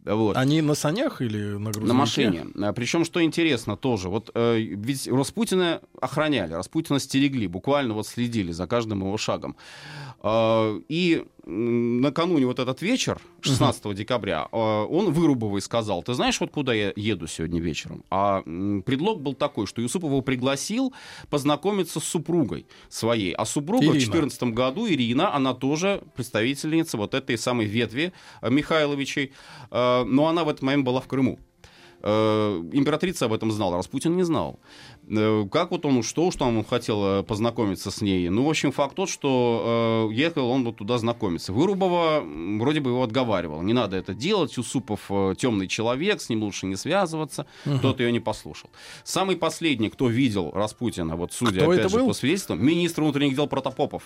Вот. 0.06 0.38
Они 0.38 0.62
на 0.62 0.76
санях 0.76 1.22
или 1.22 1.54
на 1.58 1.72
грузовике? 1.72 1.88
На 1.88 1.94
машине. 1.94 2.46
Причем, 2.76 3.04
что 3.04 3.24
интересно 3.24 3.76
тоже, 3.76 4.10
вот 4.10 4.30
э, 4.36 4.60
ведь 4.60 5.08
Распутина 5.08 5.82
охраняли, 6.00 6.54
Распутина 6.54 7.00
стерегли, 7.00 7.48
буквально 7.48 7.96
вот 7.96 8.06
следили 8.06 8.52
за 8.52 8.68
каждым 8.68 9.00
его 9.00 9.18
шагом. 9.18 9.56
Э, 10.22 10.80
и 10.88 11.26
накануне 11.46 12.46
вот 12.46 12.60
этот 12.60 12.82
вечер, 12.82 13.20
16 13.42 13.94
декабря, 13.94 14.48
э, 14.52 14.58
он 14.58 15.12
Вырубовой 15.12 15.62
сказал, 15.62 16.04
ты 16.04 16.14
знаешь, 16.14 16.40
вот 16.40 16.52
куда 16.52 16.74
я 16.74 16.94
еду 16.96 17.28
сегодня 17.28 17.60
вечером? 17.60 18.04
А 18.10 18.42
предлог 18.42 19.22
был 19.22 19.34
такой, 19.34 19.68
что 19.68 19.82
Юсупов 19.82 20.10
его 20.10 20.22
пригласил 20.22 20.94
познакомиться 21.30 22.00
с 22.00 22.04
супругой 22.04 22.66
своей. 22.90 23.34
А 23.34 23.46
супруга 23.46 23.84
в 23.84 23.96
Ирина. 23.96 24.12
2014 24.12 24.44
году, 24.44 24.88
Ирина, 24.88 25.34
она 25.34 25.54
тоже 25.54 26.04
представительница 26.16 26.98
вот 26.98 27.14
этой 27.14 27.38
самой 27.38 27.66
ветви 27.66 28.14
э, 28.42 28.50
Михайловичей, 28.50 29.32
Э, 29.72 30.04
но 30.06 30.28
она 30.28 30.44
в 30.44 30.50
этот 30.50 30.62
момент 30.62 30.86
была 30.86 31.02
в 31.02 31.08
Крыму. 31.08 31.40
Э, 32.04 32.64
Императрица 32.72 33.26
об 33.26 33.34
этом 33.34 33.52
знала, 33.52 33.78
Распутин 33.78 34.16
не 34.16 34.24
знал. 34.24 34.60
Э, 35.08 35.46
Как 35.52 35.72
вот 35.72 35.86
он 35.86 36.04
что, 36.04 36.32
что 36.32 36.46
он 36.46 36.64
хотел 36.64 37.20
э, 37.20 37.24
познакомиться 37.24 37.92
с 37.92 38.02
ней? 38.02 38.30
Ну, 38.30 38.44
в 38.44 38.50
общем, 38.50 38.72
факт 38.72 38.96
тот, 38.96 39.10
что 39.10 40.10
ехал 40.12 40.50
он 40.50 40.64
вот 40.64 40.78
туда 40.78 40.98
знакомиться. 40.98 41.54
Вырубова 41.54 42.24
вроде 42.60 42.80
бы 42.80 42.92
его 42.92 43.04
отговаривал. 43.04 43.62
Не 43.62 43.74
надо 43.74 43.98
это 43.98 44.14
делать, 44.14 44.58
Юсупов 44.58 45.10
темный 45.38 45.68
человек, 45.68 46.22
с 46.22 46.30
ним 46.30 46.44
лучше 46.44 46.66
не 46.66 46.76
связываться. 46.76 47.46
Тот 47.82 48.00
ее 48.00 48.12
не 48.12 48.20
послушал. 48.20 48.70
Самый 49.04 49.36
последний, 49.36 49.90
кто 49.90 50.08
видел 50.08 50.52
Распутина, 50.54 51.16
вот 51.16 51.34
судя 51.34 51.62
Кто 51.62 51.72
опять 51.72 51.92
же 51.92 51.98
был? 52.00 52.08
по 52.08 52.14
свидетельствам, 52.14 52.66
министр 52.66 53.02
внутренних 53.02 53.36
дел 53.36 53.48
Протопопов. 53.48 54.04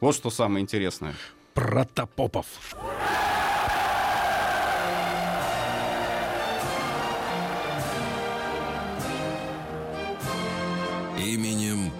Вот 0.00 0.14
что 0.14 0.30
самое 0.30 0.62
интересное. 0.62 1.14
Протопопов. 1.54 2.46
Именем 11.32 11.90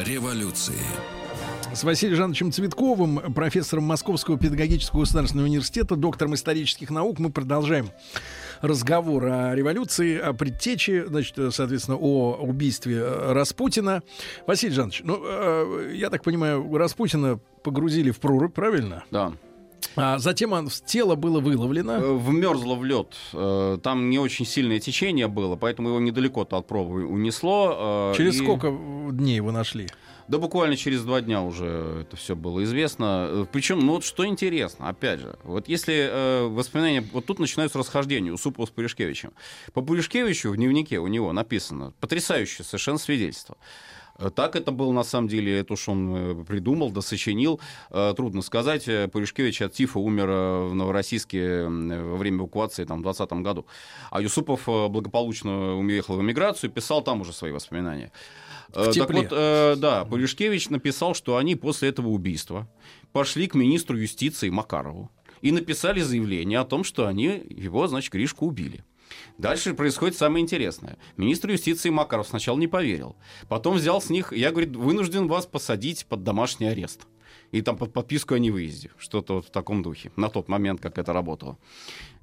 революции. 0.00 0.74
С 1.72 1.82
Василием 1.82 2.18
Жановичем 2.18 2.52
Цветковым, 2.52 3.32
профессором 3.32 3.84
Московского 3.84 4.38
педагогического 4.38 5.00
государственного 5.00 5.46
университета, 5.46 5.96
доктором 5.96 6.34
исторических 6.34 6.90
наук, 6.90 7.18
мы 7.18 7.30
продолжаем 7.30 7.88
разговор 8.60 9.24
о 9.24 9.54
революции, 9.54 10.18
о 10.18 10.34
предтече, 10.34 11.06
значит, 11.06 11.38
соответственно, 11.54 11.96
о 11.96 12.34
убийстве 12.34 13.02
Распутина. 13.02 14.02
Василий 14.46 14.74
Жанович, 14.74 15.00
ну, 15.04 15.22
э, 15.24 15.92
я 15.94 16.10
так 16.10 16.22
понимаю, 16.22 16.76
Распутина 16.76 17.40
погрузили 17.62 18.10
в 18.10 18.20
прорубь, 18.20 18.52
правильно? 18.52 19.04
Да. 19.10 19.32
А 19.96 20.18
затем 20.18 20.52
он, 20.52 20.68
тело 20.86 21.14
было 21.16 21.40
выловлено. 21.40 21.92
Э, 21.94 22.12
Вмерзло 22.16 22.74
в 22.76 22.84
лед. 22.84 23.14
Э, 23.32 23.78
Там 23.82 24.08
не 24.10 24.18
очень 24.18 24.46
сильное 24.46 24.80
течение 24.80 25.28
было, 25.28 25.56
поэтому 25.56 25.88
его 25.90 26.00
недалеко-то 26.00 26.56
от 26.56 26.66
пробы 26.66 27.04
унесло. 27.06 28.12
э, 28.12 28.16
Через 28.16 28.36
и- 28.40 28.44
сколько 28.44 28.70
дней 29.10 29.36
его 29.36 29.52
нашли? 29.52 29.88
Да 30.28 30.38
буквально 30.38 30.76
через 30.76 31.02
два 31.02 31.20
дня 31.20 31.42
уже 31.42 32.04
это 32.06 32.16
все 32.16 32.34
было 32.36 32.62
известно. 32.64 33.46
Причем, 33.52 33.80
ну 33.80 33.94
вот 33.94 34.04
что 34.04 34.24
интересно, 34.24 34.88
опять 34.88 35.20
же, 35.20 35.36
вот 35.42 35.68
если 35.68 36.08
э, 36.10 36.46
воспоминания, 36.46 37.04
вот 37.12 37.26
тут 37.26 37.38
начинаются 37.40 37.78
расхождения 37.78 38.30
у 38.32 38.38
Супова 38.38 38.64
с 38.66 38.70
Пуришкевичем. 38.70 39.32
По 39.74 39.82
Пуришкевичу 39.82 40.50
в 40.50 40.56
дневнике 40.56 41.00
у 41.00 41.08
него 41.08 41.32
написано 41.32 41.92
потрясающее 42.00 42.64
совершенно 42.64 42.98
свидетельство. 42.98 43.56
Э, 44.18 44.30
Так 44.34 44.56
это 44.56 44.72
было 44.72 44.92
на 44.92 45.04
самом 45.04 45.28
деле, 45.28 45.58
это 45.58 45.74
уж 45.74 45.88
он 45.88 46.14
э, 46.14 46.44
придумал, 46.44 46.90
да 46.90 47.00
сочинил. 47.00 47.60
Э, 47.90 48.14
Трудно 48.16 48.42
сказать. 48.42 48.88
Пуришкевич 49.12 49.62
от 49.62 49.72
тифа 49.72 49.98
умер 49.98 50.26
в 50.70 50.74
Новороссийске 50.74 51.64
во 51.64 52.16
время 52.16 52.38
эвакуации 52.38 52.84
там, 52.84 53.00
в 53.00 53.02
2020 53.02 53.44
году. 53.44 53.66
А 54.10 54.20
Юсупов 54.20 54.66
благополучно 54.66 55.76
уехал 55.76 56.16
в 56.16 56.22
эмиграцию 56.22 56.70
писал 56.70 57.02
там 57.02 57.20
уже 57.20 57.32
свои 57.32 57.52
воспоминания. 57.52 58.12
Так 58.72 58.92
тепле. 58.92 59.22
вот, 59.22 59.28
э, 59.30 59.74
да, 59.76 60.04
Пуришкевич 60.04 60.70
написал, 60.70 61.14
что 61.14 61.36
они 61.36 61.56
после 61.56 61.90
этого 61.90 62.08
убийства 62.08 62.68
пошли 63.12 63.46
к 63.46 63.54
министру 63.54 63.96
юстиции 63.96 64.48
Макарову 64.48 65.10
и 65.42 65.52
написали 65.52 66.00
заявление 66.00 66.58
о 66.58 66.64
том, 66.64 66.84
что 66.84 67.06
они 67.06 67.42
его, 67.50 67.86
значит, 67.86 68.12
Гришку 68.12 68.46
убили. 68.46 68.84
Дальше 69.38 69.74
происходит 69.74 70.16
самое 70.16 70.42
интересное. 70.42 70.98
Министр 71.16 71.50
юстиции 71.50 71.90
Макаров 71.90 72.28
сначала 72.28 72.58
не 72.58 72.68
поверил. 72.68 73.16
Потом 73.48 73.76
взял 73.76 74.00
с 74.00 74.10
них, 74.10 74.32
я, 74.32 74.50
говорит, 74.50 74.76
вынужден 74.76 75.28
вас 75.28 75.46
посадить 75.46 76.06
под 76.06 76.22
домашний 76.22 76.66
арест. 76.66 77.06
И 77.50 77.60
там 77.60 77.76
под 77.76 77.92
подписку 77.92 78.34
о 78.34 78.38
невыезде. 78.38 78.90
Что-то 78.96 79.34
вот 79.34 79.46
в 79.46 79.50
таком 79.50 79.82
духе. 79.82 80.10
На 80.16 80.28
тот 80.28 80.48
момент, 80.48 80.80
как 80.80 80.98
это 80.98 81.12
работало. 81.12 81.58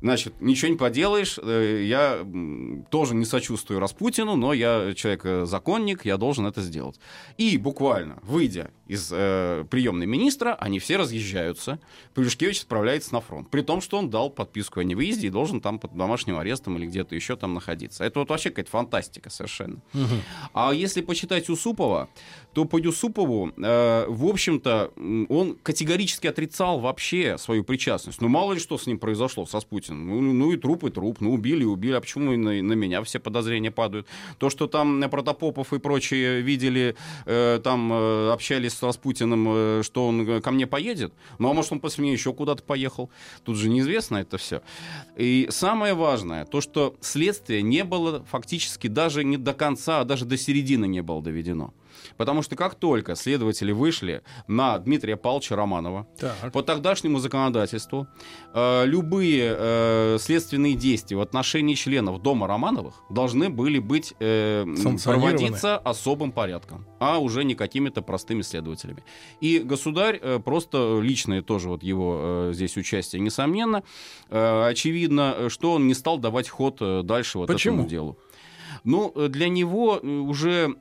Значит, 0.02 0.34
ничего 0.40 0.72
не 0.72 0.78
поделаешь. 0.78 1.38
Э, 1.42 1.84
Я 1.84 2.26
тоже 2.90 3.16
не 3.16 3.26
сочувствую 3.26 3.80
Распутину, 3.80 4.36
но 4.36 4.54
я 4.54 4.94
человек-законник, 4.96 6.06
я 6.06 6.18
должен 6.18 6.46
это 6.46 6.62
сделать. 6.62 7.00
И 7.38 7.58
буквально, 7.58 8.20
выйдя 8.22 8.72
из 8.88 9.10
э, 9.12 9.66
приемной 9.70 10.06
министра, 10.06 10.56
они 10.56 10.80
все 10.80 10.98
разъезжаются. 10.98 11.80
Пулюшкевич 12.14 12.62
отправляется 12.62 13.14
на 13.14 13.22
фронт. 13.22 13.50
При 13.50 13.62
том, 13.62 13.82
что 13.82 13.98
он 13.98 14.10
дал 14.10 14.30
подписку 14.30 14.80
о 14.80 14.84
невыезде 14.84 15.28
и 15.28 15.30
должен 15.30 15.60
там 15.60 15.80
под 15.80 15.96
домашним 15.96 16.38
арестом 16.40 16.78
или 16.78 16.86
где-то 16.86 17.14
еще 17.16 17.36
там 17.36 17.54
находиться. 17.54 18.04
Это 18.04 18.20
вот 18.20 18.30
вообще 18.30 18.50
какая-то 18.50 18.72
фантастика 18.72 19.30
совершенно. 19.30 19.82
А 20.54 20.72
если 20.74 21.02
почитать 21.02 21.50
Юсупова, 21.50 22.10
то 22.54 22.66
по 22.66 22.78
Юсупову, 22.78 23.52
э, 23.56 24.06
в 24.08 24.26
общем-то, 24.26 24.92
он 25.30 25.56
категорически 25.62 26.28
отрицал 26.28 26.80
вообще 26.80 27.38
свою 27.38 27.64
причастность. 27.64 28.22
Ну, 28.22 28.28
мало 28.30 28.54
ли 28.54 28.60
что 28.60 28.78
с 28.78 28.88
ним 28.88 28.98
произошло, 28.98 29.46
со 29.46 29.60
Спутиным. 29.60 29.89
Ну, 29.94 30.22
ну 30.22 30.52
и 30.52 30.58
труп, 30.58 30.86
и 30.86 30.90
труп. 30.90 31.18
Ну, 31.22 31.34
убили, 31.34 31.64
убили. 31.64 31.94
А 31.94 32.02
почему 32.02 32.32
на, 32.32 32.62
на 32.62 32.74
меня 32.74 33.02
все 33.04 33.20
подозрения 33.20 33.72
падают? 33.72 34.08
То, 34.38 34.50
что 34.50 34.68
там 34.68 35.04
э, 35.04 35.10
Протопопов 35.10 35.74
и 35.74 35.80
прочие 35.80 36.42
видели, 36.42 36.96
э, 37.26 37.60
там 37.64 37.92
э, 37.92 38.32
общались 38.32 38.74
с 38.74 38.84
Распутиным, 38.84 39.48
э, 39.50 39.82
что 39.84 40.08
он 40.08 40.28
э, 40.28 40.42
ко 40.42 40.52
мне 40.52 40.68
поедет. 40.68 41.14
Ну, 41.40 41.50
а 41.50 41.54
может, 41.54 41.72
он 41.72 41.80
после 41.80 42.04
меня 42.04 42.14
еще 42.14 42.34
куда-то 42.34 42.64
поехал. 42.64 43.10
Тут 43.44 43.58
же 43.58 43.70
неизвестно 43.70 44.18
это 44.18 44.38
все. 44.38 44.62
И 45.18 45.48
самое 45.50 45.94
важное, 45.94 46.46
то, 46.46 46.62
что 46.62 46.96
следствие 47.02 47.62
не 47.62 47.84
было 47.84 48.24
фактически 48.26 48.88
даже 48.88 49.24
не 49.24 49.38
до 49.38 49.54
конца, 49.54 50.02
а 50.02 50.06
даже 50.06 50.26
до 50.26 50.38
середины 50.38 50.88
не 50.88 51.02
было 51.02 51.22
доведено. 51.22 51.74
Потому 52.18 52.42
что 52.42 52.56
как 52.56 52.76
только 52.76 53.16
следователи 53.16 53.72
вышли 53.72 54.22
на 54.48 54.78
Дмитрия 54.80 55.18
Павловича 55.18 55.56
Романова, 55.56 56.08
Так. 56.20 56.52
по 56.52 56.62
тогдашнему 56.64 57.20
законодательству 57.20 58.08
э, 58.54 58.86
любые 58.86 59.56
э, 59.58 60.18
следственные 60.20 60.76
действия 60.76 61.18
в 61.18 61.22
отношении 61.22 61.76
членов 61.76 62.22
Дома 62.22 62.48
Романовых 62.48 62.96
должны 63.10 63.50
были 63.50 63.80
быть 63.80 64.14
э, 64.20 64.66
проводиться 65.04 65.78
особым 65.78 66.32
порядком, 66.32 66.86
а 67.00 67.20
уже 67.20 67.44
не 67.44 67.56
какими-то 67.56 68.02
простыми 68.02 68.42
следователями. 68.42 69.04
И 69.42 69.60
государь 69.60 70.20
э, 70.22 70.40
просто 70.40 71.00
личное 71.02 71.42
тоже 71.42 71.70
вот 71.70 71.84
его 71.84 72.20
э, 72.50 72.52
здесь 72.54 72.78
участие, 72.78 73.22
несомненно, 73.22 73.84
э, 74.30 74.68
очевидно, 74.68 75.50
что 75.50 75.74
он 75.74 75.88
не 75.88 75.94
стал 75.94 76.18
давать 76.18 76.50
ход 76.50 76.78
э, 76.82 77.02
дальше 77.04 77.38
вот 77.38 77.48
Почему? 77.48 77.76
этому 77.78 77.90
делу. 77.90 78.18
Ну, 78.84 79.12
э, 79.16 79.28
для 79.28 79.50
него 79.50 80.00
э, 80.02 80.08
уже 80.08 80.76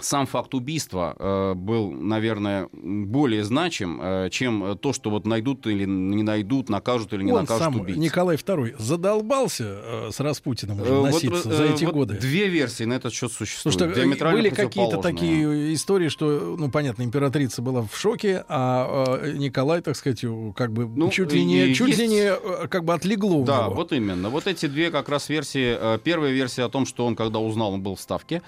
сам 0.00 0.26
факт 0.26 0.54
убийства 0.54 1.16
э, 1.18 1.54
был, 1.54 1.90
наверное, 1.90 2.68
более 2.72 3.44
значим, 3.44 4.00
э, 4.00 4.28
чем 4.30 4.78
то, 4.78 4.92
что 4.92 5.10
вот 5.10 5.26
найдут 5.26 5.66
или 5.66 5.84
не 5.84 6.22
найдут, 6.22 6.68
накажут 6.68 7.12
или 7.12 7.22
не 7.22 7.32
Он 7.32 7.40
накажут 7.40 7.74
сам. 7.74 7.86
Николай 7.86 8.36
II, 8.36 8.76
задолбался 8.78 9.64
э, 9.64 10.10
с 10.12 10.20
Распутиным 10.20 10.80
уже 10.80 10.92
Э, 10.92 10.98
вот, 11.00 11.12
носиться 11.12 11.50
э, 11.50 11.56
за 11.56 11.64
эти 11.64 11.84
вот 11.84 11.94
годы. 11.94 12.14
Две 12.14 12.48
версии 12.48 12.84
на 12.84 12.94
этот 12.94 13.12
счет 13.12 13.32
существуют. 13.32 13.78
Потому 13.78 14.14
что 14.14 14.28
э, 14.28 14.32
были 14.32 14.48
какие-то 14.50 14.98
такие 14.98 15.74
истории, 15.74 16.08
что, 16.08 16.56
ну, 16.58 16.70
понятно, 16.70 17.02
императрица 17.02 17.62
была 17.62 17.82
в 17.82 17.96
шоке, 17.96 18.44
а 18.48 19.20
Николай, 19.34 19.80
так 19.80 19.96
сказать, 19.96 20.24
как 20.56 20.72
бы 20.72 20.86
Ну, 20.86 21.10
чуть 21.10 21.32
ли 21.32 21.44
не, 21.44 21.74
чуть 21.74 21.98
ли 21.98 22.08
не 22.08 22.32
как 22.68 22.84
бы 22.84 22.94
отлегло 22.94 23.44
Да, 23.44 23.64
него. 23.64 23.74
вот 23.74 23.92
именно. 23.92 24.28
Вот 24.28 24.46
эти 24.46 24.66
две 24.66 24.90
как 24.90 25.08
раз 25.08 25.28
версии. 25.28 25.98
Первая 25.98 26.32
версия 26.32 26.64
о 26.64 26.68
том, 26.68 26.86
что 26.86 27.06
он, 27.06 27.16
когда 27.16 27.38
узнал, 27.38 27.72
он 27.72 27.82
был 27.82 27.94
в 27.96 28.00
Ставке. 28.00 28.42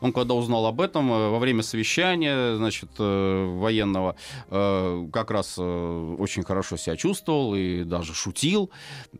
Он, 0.00 0.12
когда 0.12 0.34
узнал 0.34 0.66
об 0.66 0.80
этом, 0.80 0.89
э, 0.96 1.30
во 1.30 1.38
время 1.38 1.62
совещания, 1.62 2.56
значит, 2.56 2.90
э, 2.98 3.44
военного, 3.58 4.16
э, 4.48 5.08
как 5.12 5.30
раз 5.30 5.58
очень 5.58 6.42
хорошо 6.42 6.76
себя 6.76 6.96
чувствовал 6.96 7.54
и 7.54 7.84
даже 7.84 8.14
шутил. 8.14 8.70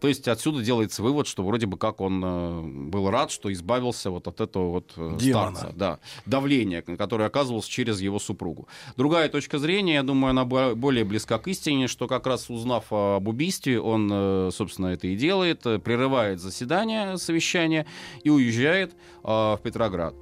То 0.01 0.09
есть 0.09 0.29
отсюда 0.29 0.63
делается 0.63 1.03
вывод, 1.03 1.27
что 1.27 1.43
вроде 1.43 1.67
бы 1.67 1.77
как 1.77 2.01
он 2.01 2.91
был 2.91 3.11
рад, 3.11 3.31
что 3.31 3.53
избавился 3.53 4.11
вот 4.11 4.27
от 4.29 4.41
этого 4.41 4.71
вот 4.71 4.93
Демона. 5.19 5.57
старца. 5.57 5.75
Да, 5.77 5.99
давления, 6.27 6.83
которое 6.83 7.27
оказывалось 7.27 7.67
через 7.67 8.01
его 8.01 8.19
супругу. 8.19 8.69
Другая 8.97 9.29
точка 9.29 9.59
зрения, 9.59 9.95
я 9.95 10.03
думаю, 10.03 10.31
она 10.31 10.45
бо- 10.45 10.75
более 10.75 11.05
близка 11.05 11.39
к 11.39 11.49
истине, 11.49 11.89
что 11.89 12.07
как 12.07 12.27
раз 12.27 12.51
узнав 12.51 12.87
об 12.93 13.29
убийстве, 13.29 13.81
он, 13.81 14.51
собственно, 14.53 14.89
это 14.89 15.07
и 15.07 15.17
делает, 15.17 15.63
прерывает 15.63 16.41
заседание, 16.41 17.19
совещание 17.19 17.87
и 18.23 18.31
уезжает 18.31 18.93
в 19.23 19.61
Петроград 19.63 20.15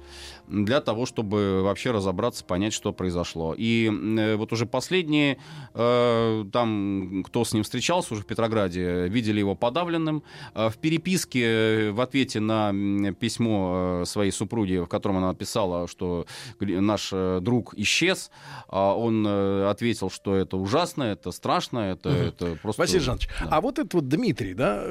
для 0.49 0.81
того, 0.81 1.05
чтобы 1.05 1.61
вообще 1.63 1.91
разобраться, 1.91 2.43
понять, 2.43 2.73
что 2.73 2.91
произошло. 2.91 3.55
И 3.57 3.89
э, 3.89 4.35
вот 4.35 4.51
уже 4.51 4.65
последние, 4.65 5.37
э, 5.73 6.45
там, 6.51 7.23
кто 7.25 7.45
с 7.45 7.53
ним 7.53 7.63
встречался 7.63 8.13
уже 8.13 8.23
в 8.23 8.25
Петрограде, 8.25 9.07
видели 9.07 9.39
его 9.39 9.55
подавленным. 9.55 10.23
Э, 10.55 10.69
в 10.69 10.77
переписке 10.77 11.91
в 11.91 12.01
ответе 12.01 12.39
на 12.39 12.73
письмо 13.13 14.03
своей 14.05 14.31
супруги, 14.31 14.77
в 14.77 14.87
котором 14.87 15.17
она 15.17 15.29
написала, 15.29 15.87
что 15.87 16.25
наш 16.59 17.11
друг 17.41 17.73
исчез, 17.77 18.31
а 18.67 18.95
он 18.95 19.25
ответил, 19.27 20.09
что 20.09 20.35
это 20.35 20.57
ужасно, 20.57 21.03
это 21.03 21.31
страшно, 21.31 21.79
это, 21.79 22.09
это 22.09 22.57
просто... 22.61 22.81
Василий 22.81 22.99
Жанович, 23.01 23.29
Да. 23.41 23.49
а 23.51 23.61
вот 23.61 23.79
этот 23.79 23.93
вот 23.93 24.07
Дмитрий, 24.07 24.53
да, 24.53 24.83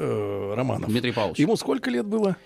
Романов, 0.54 0.88
Дмитрий 0.90 1.12
Павлович. 1.12 1.38
ему 1.38 1.56
сколько 1.56 1.90
лет 1.90 2.06
было? 2.06 2.36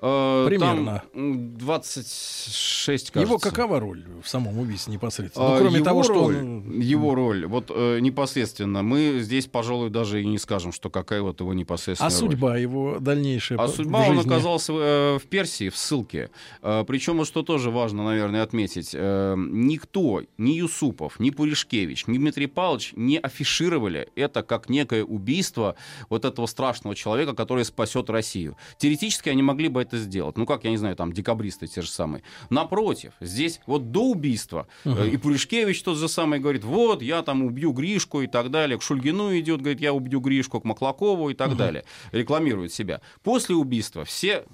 Э, 0.00 0.46
примерно. 0.48 1.02
Там 1.12 1.20
м, 1.20 1.56
26, 1.58 3.10
кажется. 3.10 3.20
Его 3.32 3.38
какова 3.38 3.80
роль 3.80 4.04
в 4.22 4.28
самом 4.28 4.58
убийстве 4.58 4.92
непосредственно? 4.94 5.48
Ну, 5.48 5.54
А, 5.54 5.58
кроме 5.58 5.76
его 5.76 5.84
того, 5.84 6.02
что 6.02 6.12
роль, 6.14 6.36
он... 6.36 6.80
его 6.80 7.14
роль, 7.14 7.46
вот 7.46 7.70
э, 7.74 7.98
непосредственно, 8.00 8.82
мы 8.82 9.18
здесь, 9.20 9.46
пожалуй, 9.46 9.90
даже 9.90 10.22
и 10.22 10.26
не 10.26 10.38
скажем, 10.38 10.72
что 10.72 10.90
какая 10.90 11.22
вот 11.22 11.40
его 11.40 11.52
непосредственная 11.54 12.10
А 12.10 12.20
роль. 12.20 12.30
судьба 12.30 12.56
его 12.56 12.98
дальнейшая 13.00 13.58
А 13.58 13.62
по- 13.66 13.68
судьба 13.72 14.04
в 14.04 14.08
он 14.10 14.16
жизни? 14.16 14.30
оказался 14.30 14.72
э, 14.72 15.18
в 15.18 15.26
Персии, 15.28 15.68
в 15.68 15.76
ссылке. 15.76 16.30
Э, 16.62 16.84
причем, 16.86 17.18
вот 17.18 17.26
что 17.26 17.42
тоже 17.42 17.70
важно, 17.70 18.04
наверное, 18.04 18.42
отметить, 18.42 18.90
э, 18.94 19.34
никто, 19.36 20.22
ни 20.38 20.52
Юсупов, 20.52 21.18
ни 21.20 21.30
Пуришкевич, 21.30 22.06
ни 22.06 22.18
Дмитрий 22.18 22.46
Павлович 22.46 22.92
не 22.96 23.18
афишировали 23.18 24.08
это 24.14 24.42
как 24.42 24.68
некое 24.68 25.04
убийство 25.04 25.74
вот 26.08 26.24
этого 26.24 26.46
страшного 26.46 26.94
человека, 26.94 27.34
который 27.34 27.64
спасет 27.64 28.10
Россию. 28.10 28.56
Теоретически 28.78 29.28
они 29.28 29.42
могли 29.42 29.68
бы 29.68 29.80
это 29.88 29.98
сделать. 29.98 30.36
Ну, 30.36 30.46
как, 30.46 30.64
я 30.64 30.70
не 30.70 30.76
знаю, 30.76 30.96
там, 30.96 31.12
декабристы 31.12 31.66
те 31.66 31.82
же 31.82 31.90
самые. 31.90 32.22
Напротив, 32.50 33.12
здесь 33.20 33.60
вот 33.66 33.90
до 33.90 34.10
убийства 34.10 34.66
э, 34.84 35.08
и 35.08 35.16
Пуришкевич 35.16 35.82
тот 35.82 35.98
же 35.98 36.08
самый 36.08 36.38
говорит, 36.40 36.64
вот, 36.64 37.02
я 37.02 37.22
там 37.22 37.42
убью 37.44 37.72
Гришку 37.72 38.22
и 38.22 38.26
так 38.26 38.50
далее. 38.50 38.78
К 38.78 38.82
Шульгину 38.82 39.36
идет, 39.38 39.60
говорит, 39.60 39.80
я 39.80 39.92
убью 39.92 40.20
Гришку, 40.20 40.60
к 40.60 40.64
Маклакову 40.64 41.30
и 41.30 41.34
так 41.34 41.56
далее. 41.56 41.84
Рекламирует 42.12 42.72
себя. 42.72 43.00
После 43.22 43.54
убийства 43.54 44.04
все 44.04 44.44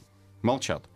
молчат. 0.42 0.88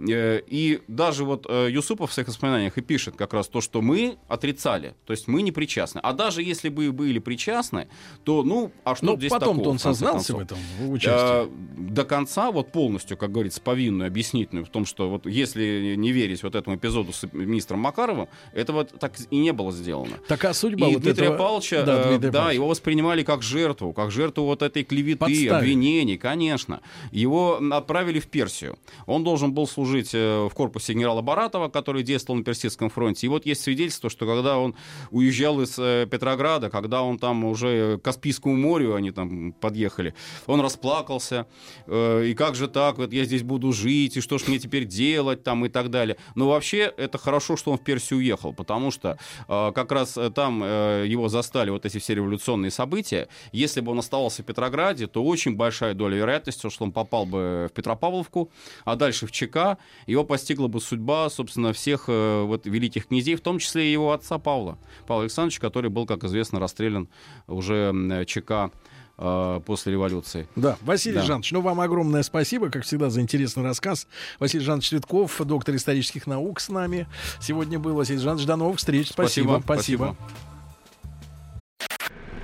Э, 0.00 0.40
И 0.46 0.80
даже 0.88 1.24
вот 1.24 1.46
э, 1.48 1.68
Юсупов 1.70 2.10
в 2.10 2.12
своих 2.12 2.28
воспоминаниях 2.28 2.78
и 2.78 2.80
пишет 2.82 3.16
как 3.16 3.32
раз 3.34 3.48
то, 3.48 3.60
что 3.60 3.82
мы 3.82 4.16
отрицали, 4.28 4.94
то 5.06 5.12
есть 5.12 5.26
мы 5.28 5.42
не 5.42 5.50
причастны. 5.52 6.00
А 6.02 6.12
даже 6.12 6.42
если 6.42 6.68
бы 6.68 6.86
и 6.86 6.90
были 6.90 7.18
причастны, 7.18 7.88
то, 8.24 8.42
ну, 8.42 8.70
а 8.84 8.94
что 8.94 9.06
Ну, 9.06 9.16
здесь 9.16 9.30
потом-то 9.30 9.58
такого, 9.62 9.70
он 9.72 9.78
в 9.78 9.82
конце 9.82 9.98
сознался 10.00 10.36
в 10.36 10.38
этом, 10.40 10.58
в 10.80 10.90
участии. 10.92 11.46
Э, 11.46 11.48
До 11.78 12.04
конца, 12.04 12.50
вот 12.52 12.70
полностью, 12.72 13.16
как 13.16 13.32
говорится, 13.32 13.60
повинную, 13.60 14.06
объяснительную 14.06 14.64
в 14.64 14.68
том, 14.68 14.84
что 14.86 15.10
вот 15.10 15.26
если 15.26 15.94
не 15.96 16.12
верить 16.12 16.42
вот 16.42 16.54
этому 16.54 16.76
эпизоду 16.76 17.12
с 17.12 17.24
министром 17.32 17.80
Макаровым, 17.80 18.28
этого 18.52 18.84
так 18.84 19.14
и 19.30 19.36
не 19.38 19.52
было 19.52 19.72
сделано. 19.72 20.18
Так 20.28 20.44
а 20.44 20.54
судьба 20.54 20.86
И 20.88 20.94
вот 20.94 21.02
Дмитрия 21.02 21.24
этого... 21.26 21.38
Павловича, 21.38 21.82
Да, 21.82 22.04
Дмитрия 22.08 22.30
да, 22.30 22.38
Павловича. 22.38 22.54
его 22.54 22.68
воспринимали 22.68 23.22
как 23.24 23.42
жертву, 23.42 23.92
как 23.92 24.10
жертву 24.10 24.44
вот 24.44 24.62
этой 24.62 24.84
клеветы, 24.84 25.18
Подставили. 25.18 25.48
обвинений, 25.48 26.16
конечно. 26.18 26.80
Его 27.10 27.60
отправили 27.72 28.20
в 28.20 28.28
Персию. 28.28 28.78
Он 29.06 29.24
должен 29.24 29.52
был 29.52 29.66
служить 29.66 29.87
э, 30.12 30.48
в 30.50 30.54
корпусе 30.54 30.92
генерала 30.92 31.22
Баратова, 31.22 31.68
который 31.68 32.02
действовал 32.02 32.38
на 32.38 32.44
Персидском 32.44 32.90
фронте. 32.90 33.26
И 33.26 33.28
вот 33.28 33.46
есть 33.46 33.62
свидетельство, 33.62 34.10
что 34.10 34.26
когда 34.26 34.58
он 34.58 34.74
уезжал 35.10 35.60
из 35.60 35.78
э, 35.78 36.06
Петрограда, 36.10 36.70
когда 36.70 37.02
он 37.02 37.18
там 37.18 37.44
уже 37.44 37.98
к 37.98 38.02
Каспийскому 38.02 38.56
морю, 38.56 38.94
они 38.94 39.10
там 39.10 39.52
подъехали, 39.52 40.14
он 40.46 40.60
расплакался. 40.60 41.46
э, 41.86 42.26
и 42.26 42.34
как 42.34 42.54
же 42.54 42.68
так, 42.68 42.98
вот 42.98 43.12
я 43.12 43.24
здесь 43.24 43.42
буду 43.42 43.72
жить, 43.72 44.16
и 44.16 44.20
что 44.20 44.38
ж 44.38 44.46
мне 44.48 44.58
теперь 44.58 44.84
делать 44.84 45.42
там 45.42 45.64
и 45.64 45.68
так 45.68 45.90
далее. 45.90 46.16
Но 46.34 46.48
вообще 46.48 46.92
это 46.96 47.18
хорошо, 47.18 47.56
что 47.56 47.72
он 47.72 47.78
в 47.78 47.84
Персию 47.84 48.18
уехал, 48.18 48.52
потому 48.52 48.90
что 48.90 49.18
как 49.46 49.92
раз 49.92 50.18
там 50.34 50.62
его 50.62 51.28
застали 51.28 51.70
вот 51.70 51.86
эти 51.86 51.98
все 51.98 52.14
революционные 52.14 52.70
события. 52.70 53.28
Если 53.52 53.80
бы 53.80 53.92
он 53.92 53.98
оставался 53.98 54.42
в 54.42 54.46
Петрограде, 54.46 55.06
то 55.06 55.24
очень 55.24 55.56
большая 55.56 55.94
доля 55.94 56.16
вероятности, 56.16 56.68
что 56.70 56.84
он 56.84 56.92
попал 56.92 57.26
бы 57.26 57.68
в 57.70 57.74
Петропавловку, 57.74 58.50
а 58.84 58.96
дальше 58.96 59.26
в 59.26 59.32
ЧК. 59.32 59.77
Его 60.06 60.24
постигла 60.24 60.68
бы 60.68 60.80
судьба, 60.80 61.28
собственно, 61.30 61.72
всех 61.72 62.04
э, 62.08 62.42
вот 62.42 62.66
великих 62.66 63.08
князей, 63.08 63.34
в 63.36 63.40
том 63.40 63.58
числе 63.58 63.88
и 63.88 63.92
его 63.92 64.12
отца 64.12 64.38
Павла. 64.38 64.78
Павла 65.06 65.24
Александровича, 65.24 65.60
который 65.60 65.90
был, 65.90 66.06
как 66.06 66.24
известно, 66.24 66.60
расстрелян 66.60 67.08
уже 67.46 67.74
м, 67.90 68.24
ЧК 68.26 68.70
э, 69.18 69.60
после 69.64 69.92
революции. 69.92 70.48
Да, 70.56 70.76
Василий 70.82 71.16
Да. 71.16 71.22
Жанович, 71.22 71.52
ну 71.52 71.60
вам 71.60 71.80
огромное 71.80 72.22
спасибо, 72.22 72.70
как 72.70 72.84
всегда, 72.84 73.10
за 73.10 73.20
интересный 73.20 73.62
рассказ. 73.64 74.06
Василий 74.38 74.64
Жанович 74.64 74.88
Цветков, 74.90 75.40
доктор 75.44 75.74
исторических 75.76 76.26
наук 76.26 76.60
с 76.60 76.68
нами. 76.68 77.06
Сегодня 77.40 77.78
был 77.78 77.94
Василий 77.94 78.18
Жанович. 78.20 78.46
До 78.46 78.56
новых 78.56 78.78
встреч. 78.78 79.08
Спасибо. 79.08 79.60
Спасибо. 79.64 80.16
спасибо. 80.16 80.16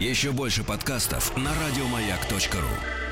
Еще 0.00 0.32
больше 0.32 0.64
подкастов 0.64 1.36
на 1.36 1.50
радиомаяк.ру. 1.54 3.03